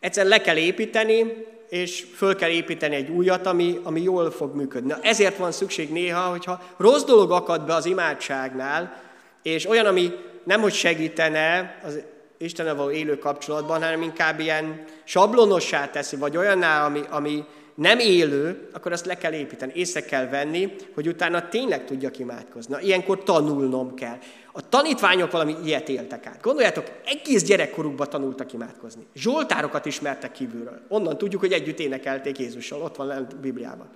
Egyszerűen 0.00 0.32
le 0.32 0.40
kell 0.40 0.56
építeni, 0.56 1.46
és 1.68 2.06
föl 2.14 2.36
kell 2.36 2.50
építeni 2.50 2.94
egy 2.94 3.10
újat, 3.10 3.46
ami, 3.46 3.80
ami 3.82 4.02
jól 4.02 4.30
fog 4.30 4.54
működni. 4.54 4.88
Na, 4.88 4.98
ezért 5.02 5.36
van 5.36 5.52
szükség 5.52 5.92
néha, 5.92 6.30
hogyha 6.30 6.62
rossz 6.76 7.04
dolog 7.04 7.30
akad 7.30 7.66
be 7.66 7.74
az 7.74 7.86
imádságnál, 7.86 9.02
és 9.42 9.68
olyan, 9.68 9.86
ami 9.86 10.12
nem 10.44 10.60
hogy 10.60 10.72
segítene 10.72 11.78
az 11.84 11.98
Istennel 12.38 12.74
való 12.74 12.90
élő 12.90 13.18
kapcsolatban, 13.18 13.82
hanem 13.82 14.02
inkább 14.02 14.40
ilyen 14.40 14.84
sablonossá 15.04 15.90
teszi, 15.90 16.16
vagy 16.16 16.36
olyanná, 16.36 16.84
ami, 16.84 17.00
ami 17.10 17.44
nem 17.74 17.98
élő, 17.98 18.68
akkor 18.72 18.92
azt 18.92 19.06
le 19.06 19.14
kell 19.14 19.32
építeni, 19.32 19.72
észre 19.74 20.00
kell 20.00 20.28
venni, 20.28 20.74
hogy 20.94 21.08
utána 21.08 21.48
tényleg 21.48 21.84
tudjak 21.84 22.18
imádkozni. 22.18 22.74
Na, 22.74 22.80
ilyenkor 22.80 23.22
tanulnom 23.22 23.94
kell. 23.94 24.18
A 24.52 24.68
tanítványok 24.68 25.30
valami 25.30 25.56
ilyet 25.64 25.88
éltek 25.88 26.26
át. 26.26 26.40
Gondoljátok, 26.42 26.84
egész 27.04 27.42
gyerekkorukban 27.42 28.10
tanultak 28.10 28.52
imádkozni. 28.52 29.06
Zsoltárokat 29.14 29.86
ismertek 29.86 30.32
kívülről. 30.32 30.80
Onnan 30.88 31.18
tudjuk, 31.18 31.40
hogy 31.40 31.52
együtt 31.52 31.78
énekelték 31.78 32.38
Jézussal. 32.38 32.82
Ott 32.82 32.96
van 32.96 33.06
lent 33.06 33.36
Bibliában. 33.36 33.88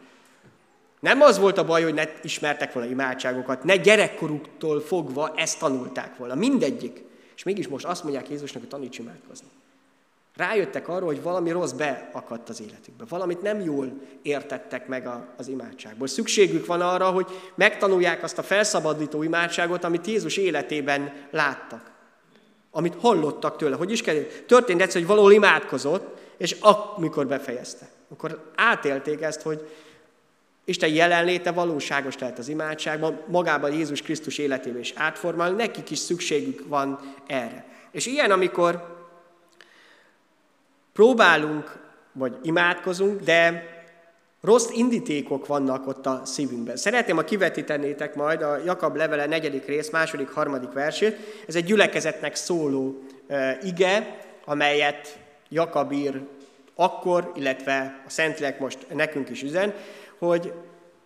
Nem 1.02 1.20
az 1.20 1.38
volt 1.38 1.58
a 1.58 1.64
baj, 1.64 1.82
hogy 1.82 1.94
ne 1.94 2.04
ismertek 2.22 2.72
volna 2.72 2.90
imádságokat, 2.90 3.64
ne 3.64 3.76
gyerekkoruktól 3.76 4.80
fogva 4.80 5.32
ezt 5.36 5.58
tanulták 5.58 6.16
volna. 6.16 6.34
Mindegyik. 6.34 7.04
És 7.36 7.42
mégis 7.42 7.68
most 7.68 7.84
azt 7.84 8.02
mondják 8.02 8.28
Jézusnak, 8.28 8.62
hogy 8.62 8.70
taníts 8.70 8.98
imádkozni. 8.98 9.46
Rájöttek 10.36 10.88
arra, 10.88 11.04
hogy 11.04 11.22
valami 11.22 11.50
rossz 11.50 11.70
beakadt 11.70 12.48
az 12.48 12.60
életükbe. 12.60 13.04
Valamit 13.08 13.42
nem 13.42 13.60
jól 13.60 13.92
értettek 14.22 14.86
meg 14.86 15.08
az 15.36 15.48
imádságból. 15.48 16.06
Szükségük 16.06 16.66
van 16.66 16.80
arra, 16.80 17.10
hogy 17.10 17.26
megtanulják 17.54 18.22
azt 18.22 18.38
a 18.38 18.42
felszabadító 18.42 19.22
imádságot, 19.22 19.84
amit 19.84 20.06
Jézus 20.06 20.36
életében 20.36 21.12
láttak. 21.30 21.90
Amit 22.70 22.96
hallottak 23.00 23.56
tőle. 23.56 23.76
Hogy 23.76 23.90
is 23.90 24.02
kell? 24.02 24.22
Történt 24.46 24.80
egyszer, 24.80 25.00
hogy 25.00 25.10
valahol 25.10 25.32
imádkozott, 25.32 26.18
és 26.36 26.56
amikor 26.96 27.26
befejezte. 27.26 27.88
Akkor 28.08 28.50
átélték 28.54 29.20
ezt, 29.20 29.42
hogy 29.42 29.68
Isten 30.64 30.88
jelenléte 30.88 31.50
valóságos 31.50 32.18
lehet 32.18 32.38
az 32.38 32.48
imádságban, 32.48 33.22
magában 33.26 33.72
Jézus 33.72 34.02
Krisztus 34.02 34.38
életében 34.38 34.80
is 34.80 34.92
átformál, 34.96 35.50
nekik 35.50 35.90
is 35.90 35.98
szükségük 35.98 36.68
van 36.68 36.98
erre. 37.26 37.64
És 37.90 38.06
ilyen, 38.06 38.30
amikor 38.30 39.00
próbálunk, 40.92 41.78
vagy 42.12 42.36
imádkozunk, 42.42 43.20
de 43.20 43.70
rossz 44.40 44.68
indítékok 44.70 45.46
vannak 45.46 45.86
ott 45.86 46.06
a 46.06 46.20
szívünkben. 46.24 46.76
Szeretném, 46.76 47.16
ha 47.16 47.24
kivetítenétek 47.24 48.14
majd 48.14 48.42
a 48.42 48.56
Jakab 48.64 48.96
levele 48.96 49.26
negyedik 49.26 49.66
rész, 49.66 49.90
második, 49.90 50.28
harmadik 50.28 50.72
versét. 50.72 51.16
Ez 51.46 51.54
egy 51.54 51.64
gyülekezetnek 51.64 52.34
szóló 52.34 53.02
uh, 53.28 53.50
ige, 53.64 54.18
amelyet 54.44 55.18
Jakab 55.48 55.92
ír 55.92 56.20
akkor, 56.74 57.32
illetve 57.34 58.02
a 58.06 58.10
Szentlélek 58.10 58.58
most 58.58 58.78
nekünk 58.94 59.30
is 59.30 59.42
üzen 59.42 59.74
hogy 60.26 60.52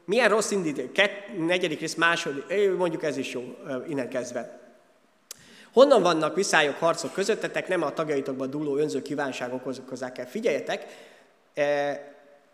milyen 0.04 0.28
rossz 0.28 0.50
indíték, 0.50 0.92
Kett, 0.92 1.38
negyedik 1.38 1.80
rész, 1.80 1.94
második, 1.94 2.76
mondjuk 2.76 3.02
ez 3.02 3.16
is 3.16 3.32
jó 3.32 3.42
innen 3.88 4.08
kezdve. 4.08 4.60
Honnan 5.72 6.02
vannak 6.02 6.34
viszályok, 6.34 6.78
harcok 6.78 7.12
közöttetek, 7.12 7.68
nem 7.68 7.82
a 7.82 7.92
tagjaitokban 7.92 8.50
dúló 8.50 8.76
önző 8.76 9.02
kívánságok 9.02 9.66
okozzák 9.66 10.18
el. 10.18 10.28
Figyeljetek, 10.28 10.86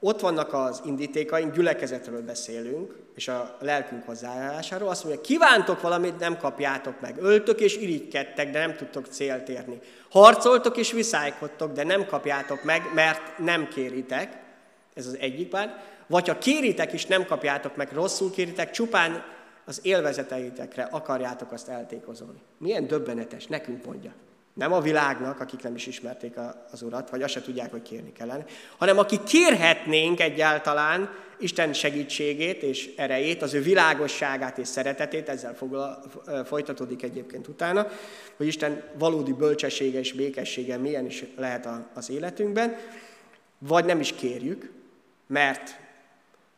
ott 0.00 0.20
vannak 0.20 0.52
az 0.52 0.82
indítékaink, 0.84 1.54
gyülekezetről 1.54 2.22
beszélünk, 2.22 2.94
és 3.14 3.28
a 3.28 3.56
lelkünk 3.60 4.04
hozzáállásáról, 4.04 4.88
azt 4.88 5.04
mondja, 5.04 5.22
kívántok 5.22 5.80
valamit, 5.80 6.18
nem 6.18 6.36
kapjátok 6.36 7.00
meg. 7.00 7.16
Öltök 7.20 7.60
és 7.60 7.76
irigykedtek, 7.76 8.50
de 8.50 8.58
nem 8.58 8.76
tudtok 8.76 9.06
célt 9.06 9.48
érni. 9.48 9.78
Harcoltok 10.10 10.76
és 10.76 10.92
viszálykodtok, 10.92 11.72
de 11.72 11.84
nem 11.84 12.06
kapjátok 12.06 12.62
meg, 12.62 12.82
mert 12.94 13.38
nem 13.38 13.68
kéritek. 13.68 14.40
Ez 14.94 15.06
az 15.06 15.16
egyik 15.20 15.48
pár. 15.48 15.90
Vagy 16.12 16.28
ha 16.28 16.38
kéritek 16.38 16.92
is, 16.92 17.06
nem 17.06 17.26
kapjátok 17.26 17.76
meg, 17.76 17.92
rosszul 17.92 18.30
kéritek, 18.30 18.70
csupán 18.70 19.24
az 19.64 19.80
élvezeteitekre 19.82 20.82
akarjátok 20.90 21.52
azt 21.52 21.68
eltékozolni. 21.68 22.38
Milyen 22.58 22.86
döbbenetes, 22.86 23.46
nekünk 23.46 23.84
mondja. 23.84 24.12
Nem 24.54 24.72
a 24.72 24.80
világnak, 24.80 25.40
akik 25.40 25.62
nem 25.62 25.74
is 25.74 25.86
ismerték 25.86 26.34
az 26.72 26.82
Urat, 26.82 27.10
vagy 27.10 27.22
azt 27.22 27.32
se 27.32 27.42
tudják, 27.42 27.70
hogy 27.70 27.82
kérni 27.82 28.12
kellene, 28.12 28.44
hanem 28.78 28.98
akik 28.98 29.22
kérhetnénk 29.22 30.20
egyáltalán 30.20 31.10
Isten 31.38 31.72
segítségét 31.72 32.62
és 32.62 32.90
erejét, 32.96 33.42
az 33.42 33.54
ő 33.54 33.62
világosságát 33.62 34.58
és 34.58 34.68
szeretetét, 34.68 35.28
ezzel 35.28 35.54
foglal, 35.54 36.02
folytatódik 36.44 37.02
egyébként 37.02 37.48
utána, 37.48 37.86
hogy 38.36 38.46
Isten 38.46 38.82
valódi 38.98 39.32
bölcsessége 39.32 39.98
és 39.98 40.12
békessége 40.12 40.76
milyen 40.76 41.06
is 41.06 41.24
lehet 41.36 41.68
az 41.94 42.10
életünkben, 42.10 42.76
vagy 43.58 43.84
nem 43.84 44.00
is 44.00 44.12
kérjük, 44.12 44.72
mert 45.26 45.80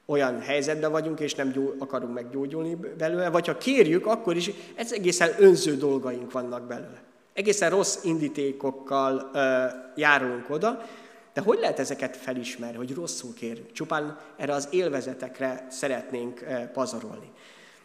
olyan 0.06 0.40
helyzetben 0.40 0.90
vagyunk, 0.90 1.20
és 1.20 1.34
nem 1.34 1.50
gyó, 1.50 1.74
akarunk 1.78 2.14
meggyógyulni 2.14 2.74
belőle, 2.98 3.30
vagy 3.30 3.46
ha 3.46 3.56
kérjük, 3.56 4.06
akkor 4.06 4.36
is 4.36 4.50
ez 4.74 4.92
egészen 4.92 5.34
önző 5.38 5.76
dolgaink 5.76 6.32
vannak 6.32 6.62
belőle. 6.62 7.02
Egészen 7.32 7.70
rossz 7.70 8.04
indítékokkal 8.04 9.30
ö, 9.34 9.64
járulunk 9.96 10.50
oda, 10.50 10.84
de 11.32 11.40
hogy 11.40 11.58
lehet 11.58 11.78
ezeket 11.78 12.16
felismerni, 12.16 12.76
hogy 12.76 12.94
rosszul 12.94 13.34
kérünk? 13.34 13.72
Csupán 13.72 14.18
erre 14.36 14.52
az 14.52 14.68
élvezetekre 14.70 15.66
szeretnénk 15.70 16.40
ö, 16.40 16.70
pazarolni. 16.72 17.30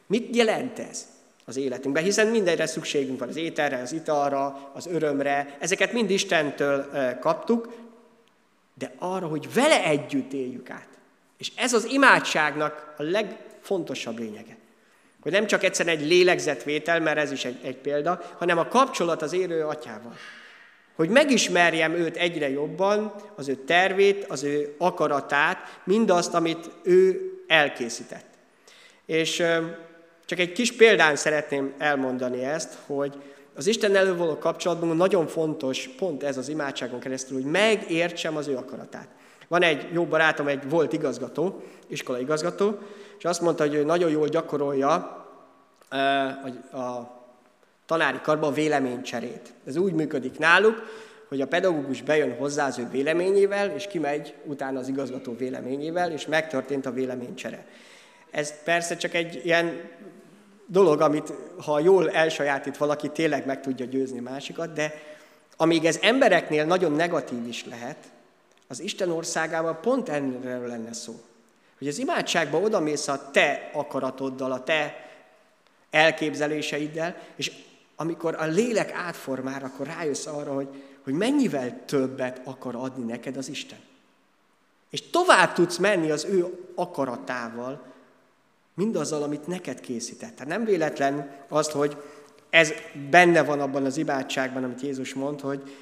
Mit 0.07 0.35
jelent 0.35 0.79
ez 0.79 1.07
az 1.45 1.57
életünkben? 1.57 2.03
Hiszen 2.03 2.27
mindenre 2.27 2.65
szükségünk 2.65 3.19
van, 3.19 3.27
az 3.27 3.35
ételre, 3.35 3.81
az 3.81 3.91
italra, 3.91 4.71
az 4.73 4.87
örömre, 4.87 5.57
ezeket 5.59 5.93
mind 5.93 6.09
Istentől 6.09 6.89
ö, 6.93 7.19
kaptuk, 7.19 7.73
de 8.73 8.93
arra, 8.97 9.27
hogy 9.27 9.53
vele 9.53 9.83
együtt 9.83 10.33
éljük 10.33 10.69
át. 10.69 10.98
És 11.39 11.51
ez 11.55 11.73
az 11.73 11.85
imádságnak 11.85 12.93
a 12.97 13.03
legfontosabb 13.03 14.19
lényege. 14.19 14.57
Hogy 15.21 15.31
nem 15.31 15.47
csak 15.47 15.63
egyszerűen 15.63 15.97
egy 15.97 16.07
lélegzetvétel, 16.07 16.99
mert 16.99 17.17
ez 17.17 17.31
is 17.31 17.45
egy, 17.45 17.59
egy 17.63 17.77
példa, 17.77 18.21
hanem 18.37 18.57
a 18.57 18.67
kapcsolat 18.67 19.21
az 19.21 19.33
érő 19.33 19.65
atyával. 19.65 20.15
Hogy 20.95 21.09
megismerjem 21.09 21.93
őt 21.93 22.17
egyre 22.17 22.49
jobban, 22.49 23.13
az 23.35 23.47
ő 23.47 23.55
tervét, 23.55 24.25
az 24.27 24.43
ő 24.43 24.75
akaratát, 24.77 25.79
mindazt, 25.83 26.33
amit 26.33 26.69
ő 26.83 27.31
elkészített. 27.47 28.25
És 29.05 29.43
csak 30.25 30.39
egy 30.39 30.51
kis 30.51 30.71
példán 30.71 31.15
szeretném 31.15 31.73
elmondani 31.77 32.43
ezt, 32.43 32.77
hogy 32.85 33.21
az 33.55 33.67
Isten 33.67 34.17
való 34.17 34.37
kapcsolatban 34.37 34.95
nagyon 34.95 35.27
fontos 35.27 35.89
pont 35.97 36.23
ez 36.23 36.37
az 36.37 36.49
imádságon 36.49 36.99
keresztül, 36.99 37.41
hogy 37.41 37.51
megértsem 37.51 38.35
az 38.35 38.47
ő 38.47 38.57
akaratát. 38.57 39.07
Van 39.49 39.61
egy 39.61 39.87
jó 39.91 40.05
barátom, 40.05 40.47
egy 40.47 40.69
volt 40.69 40.93
igazgató, 40.93 41.63
iskolai 41.87 42.21
igazgató, 42.21 42.77
és 43.17 43.25
azt 43.25 43.41
mondta, 43.41 43.63
hogy 43.63 43.73
ő 43.73 43.83
nagyon 43.83 44.09
jól 44.09 44.27
gyakorolja 44.27 44.93
a 46.71 47.17
tanári 47.85 48.19
karban 48.21 48.49
a 48.49 48.53
véleménycserét. 48.53 49.53
Ez 49.65 49.75
úgy 49.75 49.93
működik 49.93 50.37
náluk, 50.37 50.83
hogy 51.27 51.41
a 51.41 51.47
pedagógus 51.47 52.01
bejön 52.01 52.37
hozzá 52.37 52.67
az 52.67 52.77
ő 52.77 52.87
véleményével, 52.91 53.69
és 53.69 53.87
kimegy 53.87 54.33
utána 54.45 54.79
az 54.79 54.87
igazgató 54.87 55.35
véleményével, 55.35 56.11
és 56.11 56.25
megtörtént 56.25 56.85
a 56.85 56.91
véleménycsere. 56.91 57.65
Ez 58.31 58.63
persze 58.63 58.95
csak 58.95 59.13
egy 59.13 59.41
ilyen 59.43 59.81
dolog, 60.65 61.01
amit 61.01 61.33
ha 61.65 61.79
jól 61.79 62.09
elsajátít 62.09 62.77
valaki, 62.77 63.09
tényleg 63.09 63.45
meg 63.45 63.61
tudja 63.61 63.85
győzni 63.85 64.19
másikat, 64.19 64.73
de 64.73 64.93
amíg 65.57 65.85
ez 65.85 65.99
embereknél 66.01 66.65
nagyon 66.65 66.91
negatív 66.91 67.47
is 67.47 67.65
lehet, 67.65 67.97
az 68.71 68.79
Isten 68.79 69.11
országában 69.11 69.81
pont 69.81 70.09
erről 70.09 70.67
lenne 70.67 70.93
szó. 70.93 71.21
Hogy 71.77 71.87
az 71.87 71.97
imádságban 71.97 72.63
odamész 72.63 73.07
a 73.07 73.29
te 73.31 73.69
akaratoddal, 73.73 74.51
a 74.51 74.63
te 74.63 75.09
elképzeléseiddel, 75.89 77.15
és 77.35 77.51
amikor 77.95 78.35
a 78.35 78.45
lélek 78.45 78.91
átformál, 78.91 79.63
akkor 79.63 79.87
rájössz 79.87 80.25
arra, 80.25 80.53
hogy, 80.53 80.67
hogy 81.03 81.13
mennyivel 81.13 81.85
többet 81.85 82.41
akar 82.43 82.75
adni 82.75 83.03
neked 83.03 83.37
az 83.37 83.49
Isten. 83.49 83.79
És 84.89 85.09
tovább 85.09 85.53
tudsz 85.53 85.77
menni 85.77 86.11
az 86.11 86.25
ő 86.25 86.71
akaratával, 86.75 87.85
mindazzal, 88.73 89.23
amit 89.23 89.47
neked 89.47 89.79
készített. 89.79 90.35
Tehát 90.35 90.47
nem 90.47 90.65
véletlen 90.65 91.35
azt, 91.47 91.71
hogy 91.71 91.97
ez 92.49 92.73
benne 93.09 93.43
van 93.43 93.59
abban 93.59 93.85
az 93.85 93.97
imádságban, 93.97 94.63
amit 94.63 94.81
Jézus 94.81 95.13
mond, 95.13 95.41
hogy 95.41 95.75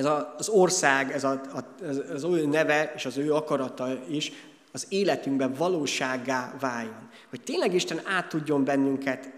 ez 0.00 0.08
az 0.36 0.48
ország, 0.48 1.12
ez 1.12 1.24
a, 1.24 1.40
az 2.14 2.24
ő 2.24 2.46
neve 2.46 2.92
és 2.96 3.06
az 3.06 3.16
ő 3.16 3.34
akarata 3.34 3.88
is 4.08 4.32
az 4.72 4.86
életünkben 4.88 5.52
valósággá 5.52 6.54
váljon. 6.60 7.08
Hogy 7.30 7.40
tényleg 7.40 7.74
Isten 7.74 8.00
át 8.04 8.28
tudjon 8.28 8.64
bennünket 8.64 9.28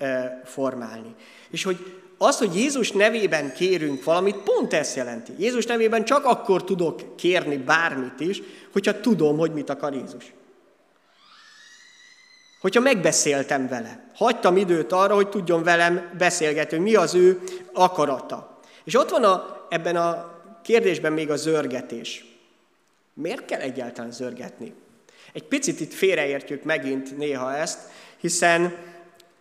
formálni. 0.44 1.14
És 1.50 1.62
hogy 1.64 2.02
az, 2.18 2.38
hogy 2.38 2.56
Jézus 2.56 2.92
nevében 2.92 3.52
kérünk 3.52 4.04
valamit, 4.04 4.36
pont 4.36 4.72
ezt 4.72 4.96
jelenti. 4.96 5.32
Jézus 5.38 5.66
nevében 5.66 6.04
csak 6.04 6.24
akkor 6.24 6.64
tudok 6.64 7.16
kérni 7.16 7.56
bármit 7.56 8.20
is, 8.20 8.42
hogyha 8.72 9.00
tudom, 9.00 9.38
hogy 9.38 9.52
mit 9.52 9.70
akar 9.70 9.94
Jézus. 9.94 10.32
Hogyha 12.60 12.80
megbeszéltem 12.80 13.68
vele. 13.68 14.10
Hagytam 14.14 14.56
időt 14.56 14.92
arra, 14.92 15.14
hogy 15.14 15.28
tudjon 15.28 15.62
velem 15.62 16.10
beszélgetni, 16.18 16.78
mi 16.78 16.94
az 16.94 17.14
ő 17.14 17.40
akarata. 17.72 18.60
És 18.84 18.96
ott 18.96 19.10
van 19.10 19.24
a, 19.24 19.66
ebben 19.68 19.96
a 19.96 20.31
kérdésben 20.62 21.12
még 21.12 21.30
a 21.30 21.36
zörgetés. 21.36 22.24
Miért 23.14 23.44
kell 23.44 23.60
egyáltalán 23.60 24.10
zörgetni? 24.10 24.74
Egy 25.32 25.44
picit 25.44 25.80
itt 25.80 25.92
félreértjük 25.92 26.62
megint 26.62 27.16
néha 27.16 27.54
ezt, 27.54 27.78
hiszen 28.20 28.76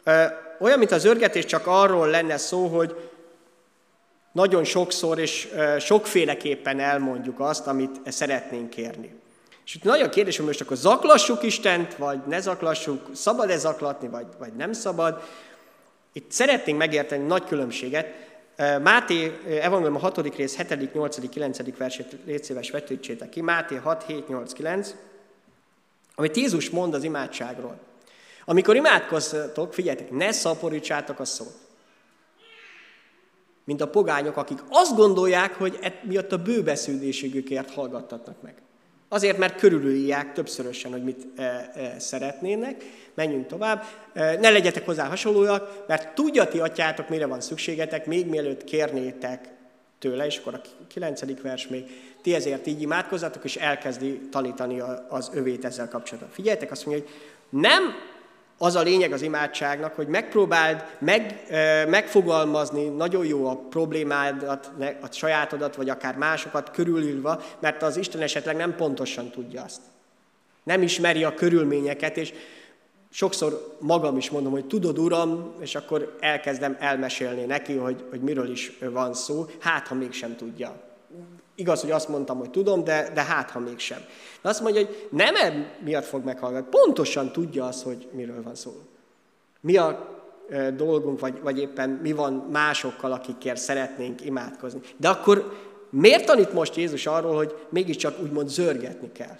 ö, 0.03 0.23
olyan, 0.59 0.79
mint 0.79 0.91
a 0.91 0.97
zörgetés 0.97 1.45
csak 1.45 1.67
arról 1.67 2.07
lenne 2.07 2.37
szó, 2.37 2.67
hogy 2.67 3.09
nagyon 4.31 4.63
sokszor 4.63 5.19
és 5.19 5.47
ö, 5.53 5.79
sokféleképpen 5.79 6.79
elmondjuk 6.79 7.39
azt, 7.39 7.67
amit 7.67 7.99
szeretnénk 8.05 8.69
kérni. 8.69 9.19
És 9.65 9.75
itt 9.75 9.83
nagy 9.83 10.01
a 10.01 10.09
kérdés, 10.09 10.37
hogy 10.37 10.45
most 10.45 10.61
akkor 10.61 10.77
zaklassuk 10.77 11.43
Istent, 11.43 11.95
vagy 11.95 12.19
ne 12.27 12.39
zaklassuk, 12.39 13.09
szabad-e 13.13 13.57
zaklatni, 13.57 14.07
vagy, 14.07 14.25
vagy 14.39 14.53
nem 14.53 14.73
szabad. 14.73 15.21
Itt 16.13 16.31
szeretnénk 16.31 16.77
megérteni 16.77 17.25
nagy 17.25 17.43
különbséget. 17.43 18.07
Máté 18.57 19.39
Evangélium 19.45 19.95
a 19.95 19.99
6. 19.99 20.35
rész 20.35 20.55
7., 20.55 20.93
8., 20.93 21.29
9. 21.29 21.77
versét 21.77 22.17
légy 22.25 22.71
vetítsétek 22.71 23.29
ki. 23.29 23.41
Máté 23.41 23.75
6, 23.75 24.03
7, 24.03 24.27
8, 24.27 24.53
9. 24.53 24.95
Amit 26.15 26.35
Jézus 26.35 26.69
mond 26.69 26.93
az 26.93 27.03
imádságról. 27.03 27.79
Amikor 28.45 28.75
imádkoztok, 28.75 29.73
figyeljetek, 29.73 30.11
ne 30.11 30.31
szaporítsátok 30.31 31.19
a 31.19 31.25
szót. 31.25 31.53
Mint 33.63 33.81
a 33.81 33.87
pogányok, 33.87 34.37
akik 34.37 34.59
azt 34.69 34.95
gondolják, 34.95 35.53
hogy 35.53 35.77
et 35.81 36.03
miatt 36.03 36.31
a 36.31 36.41
bőbeszűdésségükért 36.41 37.71
hallgattatnak 37.71 38.41
meg. 38.41 38.55
Azért, 39.13 39.37
mert 39.37 39.59
körülülják 39.59 40.33
többszörösen, 40.33 40.91
hogy 40.91 41.03
mit 41.03 41.27
e, 41.35 41.71
e, 41.75 41.99
szeretnének. 41.99 42.83
Menjünk 43.13 43.47
tovább. 43.47 43.83
E, 44.13 44.35
ne 44.39 44.49
legyetek 44.49 44.85
hozzá 44.85 45.07
hasonlóak, 45.07 45.83
mert 45.87 46.15
tudja 46.15 46.47
ti 46.47 46.59
atyátok, 46.59 47.09
mire 47.09 47.25
van 47.25 47.41
szükségetek, 47.41 48.05
még 48.05 48.27
mielőtt 48.27 48.63
kérnétek 48.63 49.49
tőle, 49.99 50.25
és 50.25 50.37
akkor 50.37 50.53
a 50.53 50.61
kilencedik 50.87 51.41
vers 51.41 51.67
még, 51.67 51.83
ti 52.21 52.33
ezért 52.33 52.67
így 52.67 52.81
imádkozzatok, 52.81 53.43
és 53.43 53.55
elkezdi 53.55 54.19
tanítani 54.31 54.81
az 55.09 55.31
övét 55.33 55.65
ezzel 55.65 55.87
kapcsolatban. 55.87 56.31
Figyeljetek, 56.33 56.71
azt 56.71 56.85
mondja, 56.85 57.03
hogy 57.03 57.13
nem 57.49 57.81
az 58.63 58.75
a 58.75 58.81
lényeg 58.81 59.11
az 59.11 59.21
imádságnak, 59.21 59.95
hogy 59.95 60.07
megpróbáld 60.07 60.83
meg, 60.99 61.45
megfogalmazni 61.87 62.87
nagyon 62.87 63.25
jó 63.25 63.47
a 63.47 63.55
problémádat, 63.55 64.71
a 65.01 65.07
sajátodat, 65.11 65.75
vagy 65.75 65.89
akár 65.89 66.15
másokat 66.15 66.71
körülülve, 66.71 67.39
mert 67.59 67.83
az 67.83 67.97
Isten 67.97 68.21
esetleg 68.21 68.55
nem 68.55 68.75
pontosan 68.75 69.29
tudja 69.29 69.63
azt. 69.63 69.81
Nem 70.63 70.81
ismeri 70.81 71.23
a 71.23 71.33
körülményeket, 71.33 72.17
és 72.17 72.33
sokszor 73.11 73.77
magam 73.79 74.17
is 74.17 74.29
mondom, 74.29 74.51
hogy 74.51 74.65
tudod, 74.65 74.99
Uram, 74.99 75.53
és 75.59 75.75
akkor 75.75 76.17
elkezdem 76.19 76.77
elmesélni 76.79 77.43
neki, 77.43 77.75
hogy, 77.75 78.03
hogy 78.09 78.21
miről 78.21 78.51
is 78.51 78.77
van 78.79 79.13
szó, 79.13 79.45
hát 79.59 79.87
ha 79.87 79.95
mégsem 79.95 80.35
tudja. 80.35 80.75
Igaz, 81.61 81.81
hogy 81.81 81.91
azt 81.91 82.07
mondtam, 82.07 82.37
hogy 82.37 82.49
tudom, 82.49 82.83
de, 82.83 83.11
de 83.13 83.21
hát 83.21 83.49
ha 83.49 83.59
mégsem. 83.59 83.99
De 84.41 84.49
azt 84.49 84.61
mondja, 84.61 84.85
hogy 84.85 85.07
nem 85.09 85.35
miatt 85.83 86.05
fog 86.05 86.23
meghallgatni, 86.23 86.69
pontosan 86.69 87.31
tudja 87.31 87.65
azt, 87.65 87.83
hogy 87.83 88.07
miről 88.11 88.43
van 88.43 88.55
szó. 88.55 88.71
Mi 89.59 89.77
a 89.77 90.19
dolgunk, 90.75 91.19
vagy, 91.19 91.41
vagy 91.41 91.59
éppen 91.59 91.89
mi 91.89 92.11
van 92.11 92.33
másokkal, 92.33 93.11
akikért 93.11 93.59
szeretnénk 93.59 94.25
imádkozni. 94.25 94.79
De 94.97 95.09
akkor 95.09 95.53
miért 95.89 96.25
tanít 96.25 96.53
most 96.53 96.75
Jézus 96.75 97.05
arról, 97.05 97.35
hogy 97.35 97.55
mégiscsak 97.69 98.21
úgymond 98.21 98.49
zörgetni 98.49 99.11
kell? 99.11 99.37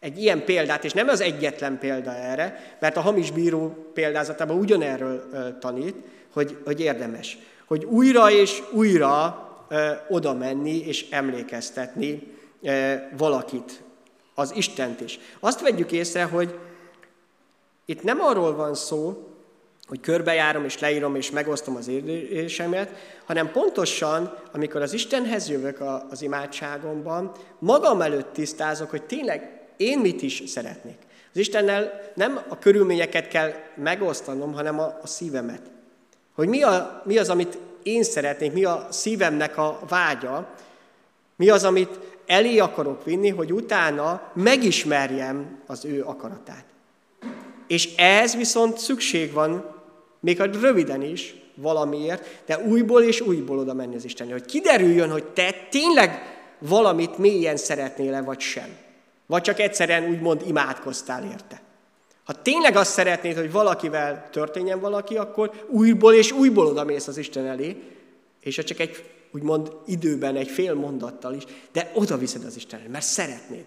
egy 0.00 0.22
ilyen 0.22 0.44
példát, 0.44 0.84
és 0.84 0.92
nem 0.92 1.08
az 1.08 1.20
egyetlen 1.20 1.78
példa 1.78 2.14
erre, 2.14 2.76
mert 2.80 2.96
a 2.96 3.00
hamis 3.00 3.30
bíró 3.30 3.90
példázatában 3.94 4.58
ugyanerről 4.58 5.22
tanít, 5.60 5.94
hogy, 6.32 6.56
hogy 6.64 6.80
érdemes, 6.80 7.38
hogy 7.66 7.84
újra 7.84 8.30
és 8.30 8.62
újra 8.72 9.46
oda 10.08 10.34
menni 10.34 10.76
és 10.86 11.06
emlékeztetni 11.10 12.34
valakit, 13.16 13.82
az 14.34 14.52
Istent 14.56 15.00
is. 15.00 15.18
Azt 15.40 15.60
vegyük 15.60 15.92
észre, 15.92 16.24
hogy 16.24 16.58
itt 17.84 18.02
nem 18.02 18.20
arról 18.20 18.54
van 18.54 18.74
szó, 18.74 19.26
hogy 19.86 20.00
körbejárom 20.00 20.64
és 20.64 20.78
leírom 20.78 21.14
és 21.14 21.30
megosztom 21.30 21.76
az 21.76 21.88
érzésemet, 21.88 22.90
hanem 23.24 23.50
pontosan, 23.50 24.38
amikor 24.52 24.82
az 24.82 24.92
Istenhez 24.92 25.48
jövök 25.48 25.84
az 26.10 26.22
imádságomban, 26.22 27.32
magam 27.58 28.00
előtt 28.00 28.32
tisztázok, 28.32 28.90
hogy 28.90 29.02
tényleg 29.02 29.60
én 29.76 29.98
mit 29.98 30.22
is 30.22 30.42
szeretnék. 30.46 30.96
Az 31.32 31.40
Istennel 31.40 32.00
nem 32.14 32.40
a 32.48 32.58
körülményeket 32.58 33.28
kell 33.28 33.52
megosztanom, 33.74 34.52
hanem 34.52 34.78
a, 34.78 35.06
szívemet. 35.06 35.62
Hogy 36.34 36.48
mi, 36.48 36.62
a, 36.62 37.02
mi 37.04 37.18
az, 37.18 37.28
amit 37.28 37.58
én 37.86 38.02
szeretnék, 38.02 38.52
mi 38.52 38.64
a 38.64 38.86
szívemnek 38.90 39.58
a 39.58 39.78
vágya, 39.88 40.54
mi 41.36 41.48
az, 41.48 41.64
amit 41.64 41.98
elé 42.26 42.58
akarok 42.58 43.04
vinni, 43.04 43.28
hogy 43.28 43.52
utána 43.52 44.30
megismerjem 44.34 45.58
az 45.66 45.84
ő 45.84 46.02
akaratát. 46.04 46.64
És 47.66 47.94
ez 47.96 48.36
viszont 48.36 48.78
szükség 48.78 49.32
van, 49.32 49.74
még 50.20 50.38
ha 50.38 50.44
röviden 50.44 51.02
is, 51.02 51.34
valamiért, 51.54 52.42
de 52.46 52.58
újból 52.58 53.02
és 53.02 53.20
újból 53.20 53.58
oda 53.58 53.74
menni 53.74 53.94
az 53.94 54.04
Istenre, 54.04 54.32
hogy 54.32 54.44
kiderüljön, 54.44 55.10
hogy 55.10 55.24
te 55.24 55.54
tényleg 55.70 56.38
valamit 56.58 57.18
mélyen 57.18 57.56
szeretnél-e, 57.56 58.20
vagy 58.20 58.40
sem. 58.40 58.76
Vagy 59.26 59.42
csak 59.42 59.60
egyszerűen 59.60 60.08
úgymond 60.08 60.42
imádkoztál 60.46 61.24
érte. 61.24 61.60
Ha 62.26 62.42
tényleg 62.42 62.76
azt 62.76 62.92
szeretnéd, 62.92 63.36
hogy 63.36 63.52
valakivel 63.52 64.28
történjen 64.30 64.80
valaki, 64.80 65.16
akkor 65.16 65.64
újból 65.68 66.14
és 66.14 66.32
újból 66.32 66.66
oda 66.66 66.84
mész 66.84 67.06
az 67.06 67.16
Isten 67.16 67.46
elé, 67.46 67.82
és 68.40 68.56
ha 68.56 68.62
csak 68.62 68.78
egy 68.78 69.04
úgymond 69.30 69.72
időben, 69.86 70.36
egy 70.36 70.48
fél 70.48 70.74
mondattal 70.74 71.34
is, 71.34 71.42
de 71.72 71.90
oda 71.94 72.16
viszed 72.18 72.44
az 72.44 72.56
Istenre, 72.56 72.88
mert 72.88 73.04
szeretnéd. 73.04 73.64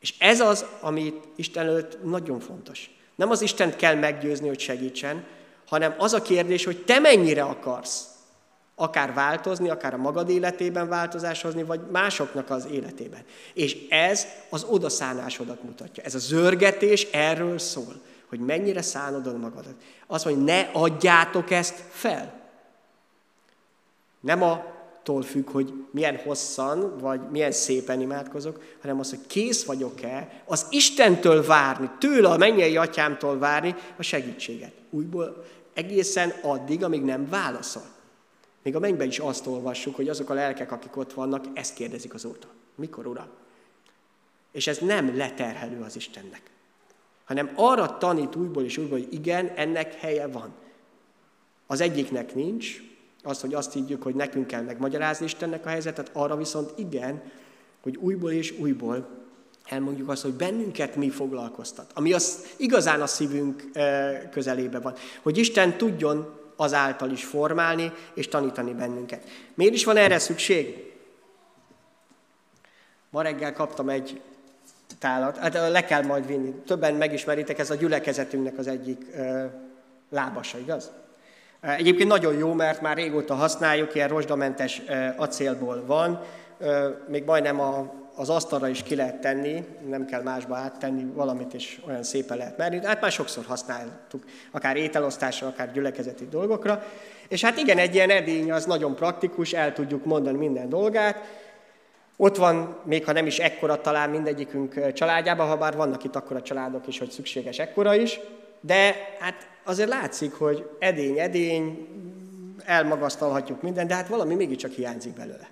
És 0.00 0.14
ez 0.18 0.40
az, 0.40 0.64
ami 0.80 1.20
Isten 1.36 1.66
előtt 1.66 2.04
nagyon 2.04 2.40
fontos. 2.40 2.90
Nem 3.14 3.30
az 3.30 3.42
Istent 3.42 3.76
kell 3.76 3.94
meggyőzni, 3.94 4.48
hogy 4.48 4.60
segítsen, 4.60 5.24
hanem 5.66 5.94
az 5.98 6.12
a 6.12 6.22
kérdés, 6.22 6.64
hogy 6.64 6.84
te 6.84 6.98
mennyire 6.98 7.42
akarsz 7.42 8.11
akár 8.74 9.14
változni, 9.14 9.68
akár 9.68 9.94
a 9.94 9.96
magad 9.96 10.28
életében 10.28 10.88
változás 10.88 11.42
hozni, 11.42 11.62
vagy 11.62 11.80
másoknak 11.90 12.50
az 12.50 12.66
életében. 12.70 13.20
És 13.54 13.86
ez 13.88 14.26
az 14.50 14.64
odaszánásodat 14.64 15.62
mutatja. 15.62 16.02
Ez 16.02 16.14
a 16.14 16.18
zörgetés 16.18 17.02
erről 17.12 17.58
szól, 17.58 18.00
hogy 18.28 18.40
mennyire 18.40 18.82
szánod 18.82 19.40
magadat. 19.40 19.74
Azt 20.06 20.24
mondja, 20.24 20.44
ne 20.44 20.60
adjátok 20.72 21.50
ezt 21.50 21.84
fel. 21.90 22.40
Nem 24.20 24.42
attól 24.42 25.22
függ, 25.22 25.50
hogy 25.50 25.72
milyen 25.90 26.16
hosszan, 26.16 26.98
vagy 26.98 27.20
milyen 27.30 27.52
szépen 27.52 28.00
imádkozok, 28.00 28.62
hanem 28.80 28.98
az, 28.98 29.10
hogy 29.10 29.26
kész 29.26 29.64
vagyok-e 29.64 30.42
az 30.46 30.66
Istentől 30.70 31.44
várni, 31.44 31.90
tőle 31.98 32.28
a 32.28 32.36
mennyei 32.36 32.76
atyámtól 32.76 33.38
várni 33.38 33.74
a 33.96 34.02
segítséget. 34.02 34.72
Újból 34.90 35.44
egészen 35.74 36.32
addig, 36.42 36.84
amíg 36.84 37.02
nem 37.02 37.28
válaszol. 37.28 37.82
Még 38.62 38.76
a 38.76 38.78
mennyben 38.78 39.06
is 39.06 39.18
azt 39.18 39.46
olvassuk, 39.46 39.96
hogy 39.96 40.08
azok 40.08 40.30
a 40.30 40.34
lelkek, 40.34 40.72
akik 40.72 40.96
ott 40.96 41.12
vannak, 41.12 41.44
ezt 41.54 41.74
kérdezik 41.74 42.14
az 42.14 42.24
Úrtól. 42.24 42.50
Mikor, 42.74 43.06
Uram? 43.06 43.28
És 44.52 44.66
ez 44.66 44.78
nem 44.78 45.16
leterhelő 45.16 45.80
az 45.80 45.96
Istennek, 45.96 46.42
hanem 47.24 47.50
arra 47.54 47.98
tanít 47.98 48.36
újból 48.36 48.64
és 48.64 48.78
újból, 48.78 48.98
hogy 48.98 49.12
igen, 49.12 49.48
ennek 49.48 49.94
helye 49.94 50.26
van. 50.26 50.52
Az 51.66 51.80
egyiknek 51.80 52.34
nincs, 52.34 52.82
az, 53.22 53.40
hogy 53.40 53.54
azt 53.54 53.72
higgyük, 53.72 54.02
hogy 54.02 54.14
nekünk 54.14 54.46
kell 54.46 54.62
megmagyarázni 54.62 55.24
Istennek 55.24 55.66
a 55.66 55.68
helyzetet, 55.68 56.10
arra 56.12 56.36
viszont 56.36 56.72
igen, 56.78 57.22
hogy 57.82 57.96
újból 57.96 58.30
és 58.30 58.58
újból 58.58 59.08
elmondjuk 59.64 60.08
azt, 60.08 60.22
hogy 60.22 60.32
bennünket 60.32 60.96
mi 60.96 61.10
foglalkoztat, 61.10 61.90
ami 61.94 62.12
az 62.12 62.46
igazán 62.56 63.00
a 63.00 63.06
szívünk 63.06 63.70
közelébe 64.30 64.80
van. 64.80 64.94
Hogy 65.22 65.38
Isten 65.38 65.76
tudjon 65.76 66.40
azáltal 66.62 67.10
is 67.10 67.24
formálni 67.24 67.92
és 68.14 68.28
tanítani 68.28 68.72
bennünket. 68.72 69.22
Miért 69.54 69.74
is 69.74 69.84
van 69.84 69.96
erre 69.96 70.18
szükség? 70.18 70.92
Ma 73.10 73.22
reggel 73.22 73.52
kaptam 73.52 73.88
egy 73.88 74.20
tálat, 74.98 75.36
hát 75.36 75.52
le 75.52 75.84
kell 75.84 76.02
majd 76.02 76.26
vinni. 76.26 76.50
Többen 76.66 76.94
megismeritek, 76.94 77.58
ez 77.58 77.70
a 77.70 77.74
gyülekezetünknek 77.74 78.58
az 78.58 78.66
egyik 78.66 79.06
lábasa, 80.10 80.58
igaz? 80.58 80.90
Egyébként 81.60 82.08
nagyon 82.08 82.36
jó, 82.36 82.52
mert 82.52 82.80
már 82.80 82.96
régóta 82.96 83.34
használjuk, 83.34 83.94
ilyen 83.94 84.08
rozsdamentes 84.08 84.82
acélból 85.16 85.84
van, 85.86 86.20
még 87.08 87.24
majdnem 87.24 87.60
a, 87.60 87.92
az 88.14 88.28
asztalra 88.28 88.68
is 88.68 88.82
ki 88.82 88.94
lehet 88.94 89.20
tenni, 89.20 89.64
nem 89.88 90.04
kell 90.04 90.22
másba 90.22 90.56
áttenni 90.56 91.04
valamit, 91.14 91.54
és 91.54 91.80
olyan 91.86 92.02
szépen 92.02 92.36
lehet 92.36 92.56
merni. 92.56 92.84
Hát 92.84 93.00
már 93.00 93.10
sokszor 93.10 93.44
használtuk, 93.44 94.24
akár 94.50 94.76
ételosztásra, 94.76 95.46
akár 95.46 95.72
gyülekezeti 95.72 96.28
dolgokra. 96.28 96.84
És 97.28 97.44
hát 97.44 97.56
igen, 97.56 97.78
egy 97.78 97.94
ilyen 97.94 98.10
edény 98.10 98.52
az 98.52 98.64
nagyon 98.64 98.94
praktikus, 98.94 99.52
el 99.52 99.72
tudjuk 99.72 100.04
mondani 100.04 100.38
minden 100.38 100.68
dolgát. 100.68 101.40
Ott 102.16 102.36
van, 102.36 102.76
még 102.84 103.04
ha 103.04 103.12
nem 103.12 103.26
is 103.26 103.38
ekkora 103.38 103.80
talán 103.80 104.10
mindegyikünk 104.10 104.92
családjában, 104.92 105.48
ha 105.48 105.56
bár 105.56 105.76
vannak 105.76 106.04
itt 106.04 106.16
akkora 106.16 106.42
családok 106.42 106.86
is, 106.86 106.98
hogy 106.98 107.10
szükséges 107.10 107.58
ekkora 107.58 107.94
is, 107.94 108.20
de 108.60 108.94
hát 109.18 109.48
azért 109.64 109.88
látszik, 109.88 110.32
hogy 110.32 110.68
edény, 110.78 111.18
edény, 111.18 111.88
elmagasztalhatjuk 112.64 113.62
minden, 113.62 113.86
de 113.86 113.94
hát 113.94 114.08
valami 114.08 114.34
mégiscsak 114.34 114.72
hiányzik 114.72 115.12
belőle. 115.12 115.50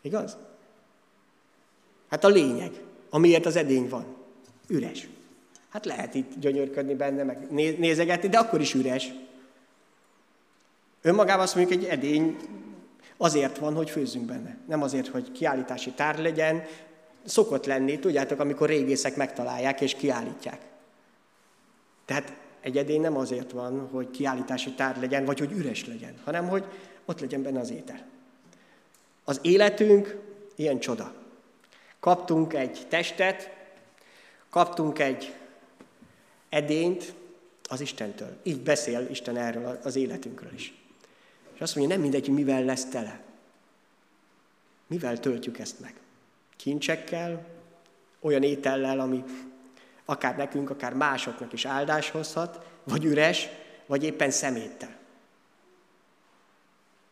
Igaz? 0.00 0.36
Hát 2.08 2.24
a 2.24 2.28
lényeg, 2.28 2.80
amiért 3.10 3.46
az 3.46 3.56
edény 3.56 3.88
van. 3.88 4.04
Üres. 4.68 5.08
Hát 5.68 5.84
lehet 5.84 6.14
itt 6.14 6.38
gyönyörködni 6.38 6.94
benne, 6.94 7.22
meg 7.22 7.50
nézegetni, 7.78 8.28
de 8.28 8.38
akkor 8.38 8.60
is 8.60 8.74
üres. 8.74 9.12
Önmagában 11.02 11.42
azt 11.42 11.54
mondjuk, 11.54 11.82
egy 11.82 11.88
edény 11.88 12.36
azért 13.16 13.58
van, 13.58 13.74
hogy 13.74 13.90
főzzünk 13.90 14.24
benne. 14.24 14.56
Nem 14.66 14.82
azért, 14.82 15.06
hogy 15.06 15.32
kiállítási 15.32 15.90
tár 15.90 16.18
legyen. 16.18 16.64
Szokott 17.24 17.66
lenni, 17.66 17.98
tudjátok, 17.98 18.40
amikor 18.40 18.68
régészek 18.68 19.16
megtalálják 19.16 19.80
és 19.80 19.94
kiállítják. 19.94 20.60
Tehát 22.04 22.32
egy 22.60 22.76
edény 22.76 23.00
nem 23.00 23.16
azért 23.16 23.50
van, 23.50 23.88
hogy 23.92 24.10
kiállítási 24.10 24.72
tár 24.72 25.00
legyen, 25.00 25.24
vagy 25.24 25.38
hogy 25.38 25.52
üres 25.52 25.86
legyen, 25.86 26.14
hanem 26.24 26.48
hogy 26.48 26.64
ott 27.04 27.20
legyen 27.20 27.42
benne 27.42 27.60
az 27.60 27.70
étel. 27.70 28.06
Az 29.24 29.38
életünk 29.42 30.16
ilyen 30.56 30.78
csoda. 30.78 31.12
Kaptunk 32.06 32.54
egy 32.54 32.86
testet, 32.88 33.50
kaptunk 34.50 34.98
egy 34.98 35.34
edényt 36.48 37.14
az 37.68 37.80
Istentől. 37.80 38.36
Így 38.42 38.60
beszél 38.60 39.06
Isten 39.10 39.36
erről 39.36 39.80
az 39.82 39.96
életünkről 39.96 40.52
is. 40.52 40.74
És 41.54 41.60
azt 41.60 41.76
mondja, 41.76 41.94
nem 41.94 42.02
mindegy, 42.02 42.26
hogy 42.26 42.34
mivel 42.34 42.64
lesz 42.64 42.84
tele. 42.84 43.20
Mivel 44.86 45.20
töltjük 45.20 45.58
ezt 45.58 45.80
meg? 45.80 45.94
Kincsekkel, 46.56 47.46
olyan 48.20 48.42
étellel, 48.42 49.00
ami 49.00 49.24
akár 50.04 50.36
nekünk, 50.36 50.70
akár 50.70 50.94
másoknak 50.94 51.52
is 51.52 51.64
áldás 51.64 52.10
hozhat, 52.10 52.66
vagy 52.84 53.04
üres, 53.04 53.48
vagy 53.86 54.04
éppen 54.04 54.30
szeméttel. 54.30 54.96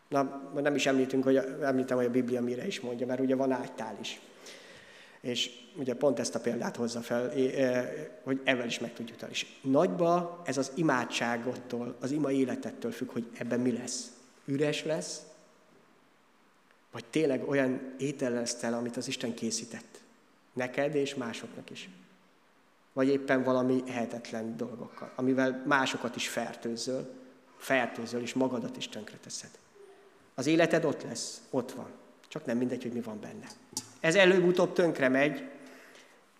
Na, 0.08 0.50
nem 0.54 0.74
is 0.74 0.86
említünk, 0.86 1.24
hogy 1.24 1.36
említem, 1.62 1.96
hogy 1.96 2.06
a 2.06 2.10
Biblia 2.10 2.40
mire 2.40 2.66
is 2.66 2.80
mondja, 2.80 3.06
mert 3.06 3.20
ugye 3.20 3.36
van 3.36 3.52
ágytál 3.52 3.96
is. 4.00 4.20
És 5.24 5.50
ugye 5.76 5.94
pont 5.94 6.18
ezt 6.18 6.34
a 6.34 6.40
példát 6.40 6.76
hozza 6.76 7.00
fel, 7.00 7.28
hogy 8.22 8.40
ezzel 8.44 8.66
is 8.66 8.78
meg 8.78 8.92
tudjuk 8.92 9.16
találni. 9.16 9.36
És 9.36 9.46
nagyba 9.62 10.42
ez 10.44 10.58
az 10.58 10.72
imádságottól, 10.74 11.96
az 12.00 12.10
ima 12.10 12.30
életettől 12.30 12.90
függ, 12.90 13.10
hogy 13.10 13.30
ebben 13.38 13.60
mi 13.60 13.72
lesz. 13.72 14.12
Üres 14.44 14.84
lesz, 14.84 15.22
vagy 16.92 17.04
tényleg 17.04 17.48
olyan 17.48 17.94
étel 17.98 18.30
lesz 18.30 18.62
el, 18.62 18.74
amit 18.74 18.96
az 18.96 19.08
Isten 19.08 19.34
készített. 19.34 20.00
Neked 20.52 20.94
és 20.94 21.14
másoknak 21.14 21.70
is. 21.70 21.88
Vagy 22.92 23.08
éppen 23.08 23.42
valami 23.42 23.82
ehetetlen 23.86 24.56
dolgokkal, 24.56 25.12
amivel 25.16 25.62
másokat 25.66 26.16
is 26.16 26.28
fertőzöl, 26.28 27.14
fertőzöl, 27.56 28.20
és 28.20 28.34
magadat 28.34 28.76
is 28.76 28.88
tönkreteszed. 28.88 29.50
Az 30.34 30.46
életed 30.46 30.84
ott 30.84 31.02
lesz, 31.02 31.42
ott 31.50 31.72
van. 31.72 31.90
Csak 32.28 32.44
nem 32.44 32.56
mindegy, 32.56 32.82
hogy 32.82 32.92
mi 32.92 33.00
van 33.00 33.20
benne. 33.20 33.46
Ez 34.04 34.14
előbb-utóbb 34.14 34.72
tönkre 34.72 35.08
megy, 35.08 35.48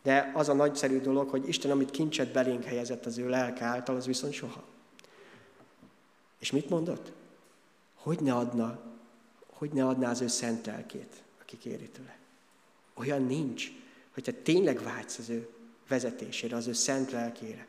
de 0.02 0.30
az 0.34 0.48
a 0.48 0.52
nagyszerű 0.52 1.00
dolog, 1.00 1.28
hogy 1.28 1.48
Isten, 1.48 1.70
amit 1.70 1.90
kincset 1.90 2.32
belénk 2.32 2.64
helyezett 2.64 3.06
az 3.06 3.18
ő 3.18 3.28
lelke 3.28 3.64
által, 3.64 3.96
az 3.96 4.06
viszont 4.06 4.32
soha. 4.32 4.64
És 6.38 6.50
mit 6.50 6.68
mondott? 6.68 7.12
Hogy 7.94 8.20
ne 8.20 8.34
adna, 8.34 8.80
hogy 9.52 9.72
ne 9.72 9.86
adná 9.86 10.10
az 10.10 10.20
ő 10.20 10.26
szent 10.26 10.66
lelkét, 10.66 11.22
aki 11.40 11.58
kéri 11.58 11.88
tőle. 11.88 12.16
Olyan 12.94 13.22
nincs, 13.22 13.70
hogyha 14.14 14.32
tényleg 14.42 14.82
vágysz 14.82 15.18
az 15.18 15.28
ő 15.28 15.48
vezetésére, 15.88 16.56
az 16.56 16.66
ő 16.66 16.72
szent 16.72 17.10
lelkére, 17.10 17.66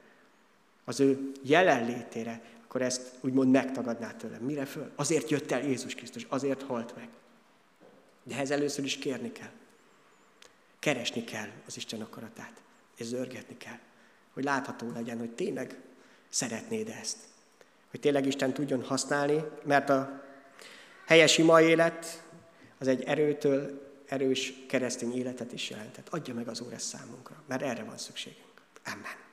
az 0.85 0.99
ő 0.99 1.31
jelenlétére, 1.41 2.41
akkor 2.63 2.81
ezt 2.81 3.11
úgymond 3.21 3.51
megtagadná 3.51 4.11
tőlem. 4.11 4.41
Mire 4.41 4.65
föl? 4.65 4.91
Azért 4.95 5.29
jött 5.29 5.51
el 5.51 5.63
Jézus 5.63 5.95
Krisztus, 5.95 6.25
azért 6.29 6.61
halt 6.61 6.95
meg. 6.95 7.09
De 8.23 8.33
ehhez 8.33 8.51
először 8.51 8.85
is 8.85 8.97
kérni 8.97 9.31
kell. 9.31 9.51
Keresni 10.85 11.23
kell 11.23 11.49
az 11.67 11.77
Isten 11.77 12.01
akaratát, 12.01 12.61
és 12.95 13.05
zörgetni 13.05 13.57
kell, 13.57 13.79
hogy 14.33 14.43
látható 14.43 14.91
legyen, 14.91 15.17
hogy 15.19 15.31
tényleg 15.31 15.77
szeretnéd 16.29 16.89
ezt. 16.89 17.17
Hogy 17.91 17.99
tényleg 17.99 18.25
Isten 18.25 18.53
tudjon 18.53 18.83
használni, 18.83 19.43
mert 19.63 19.89
a 19.89 20.23
helyes 21.05 21.37
ima 21.37 21.61
élet 21.61 22.23
az 22.77 22.87
egy 22.87 23.03
erőtől 23.03 23.91
erős 24.07 24.53
keresztény 24.67 25.17
életet 25.17 25.53
is 25.53 25.69
jelentett. 25.69 26.09
Adja 26.09 26.33
meg 26.33 26.47
az 26.47 26.61
Úr 26.61 26.73
ezt 26.73 26.87
számunkra, 26.87 27.43
mert 27.47 27.61
erre 27.61 27.83
van 27.83 27.97
szükségünk. 27.97 28.61
Amen. 28.85 29.24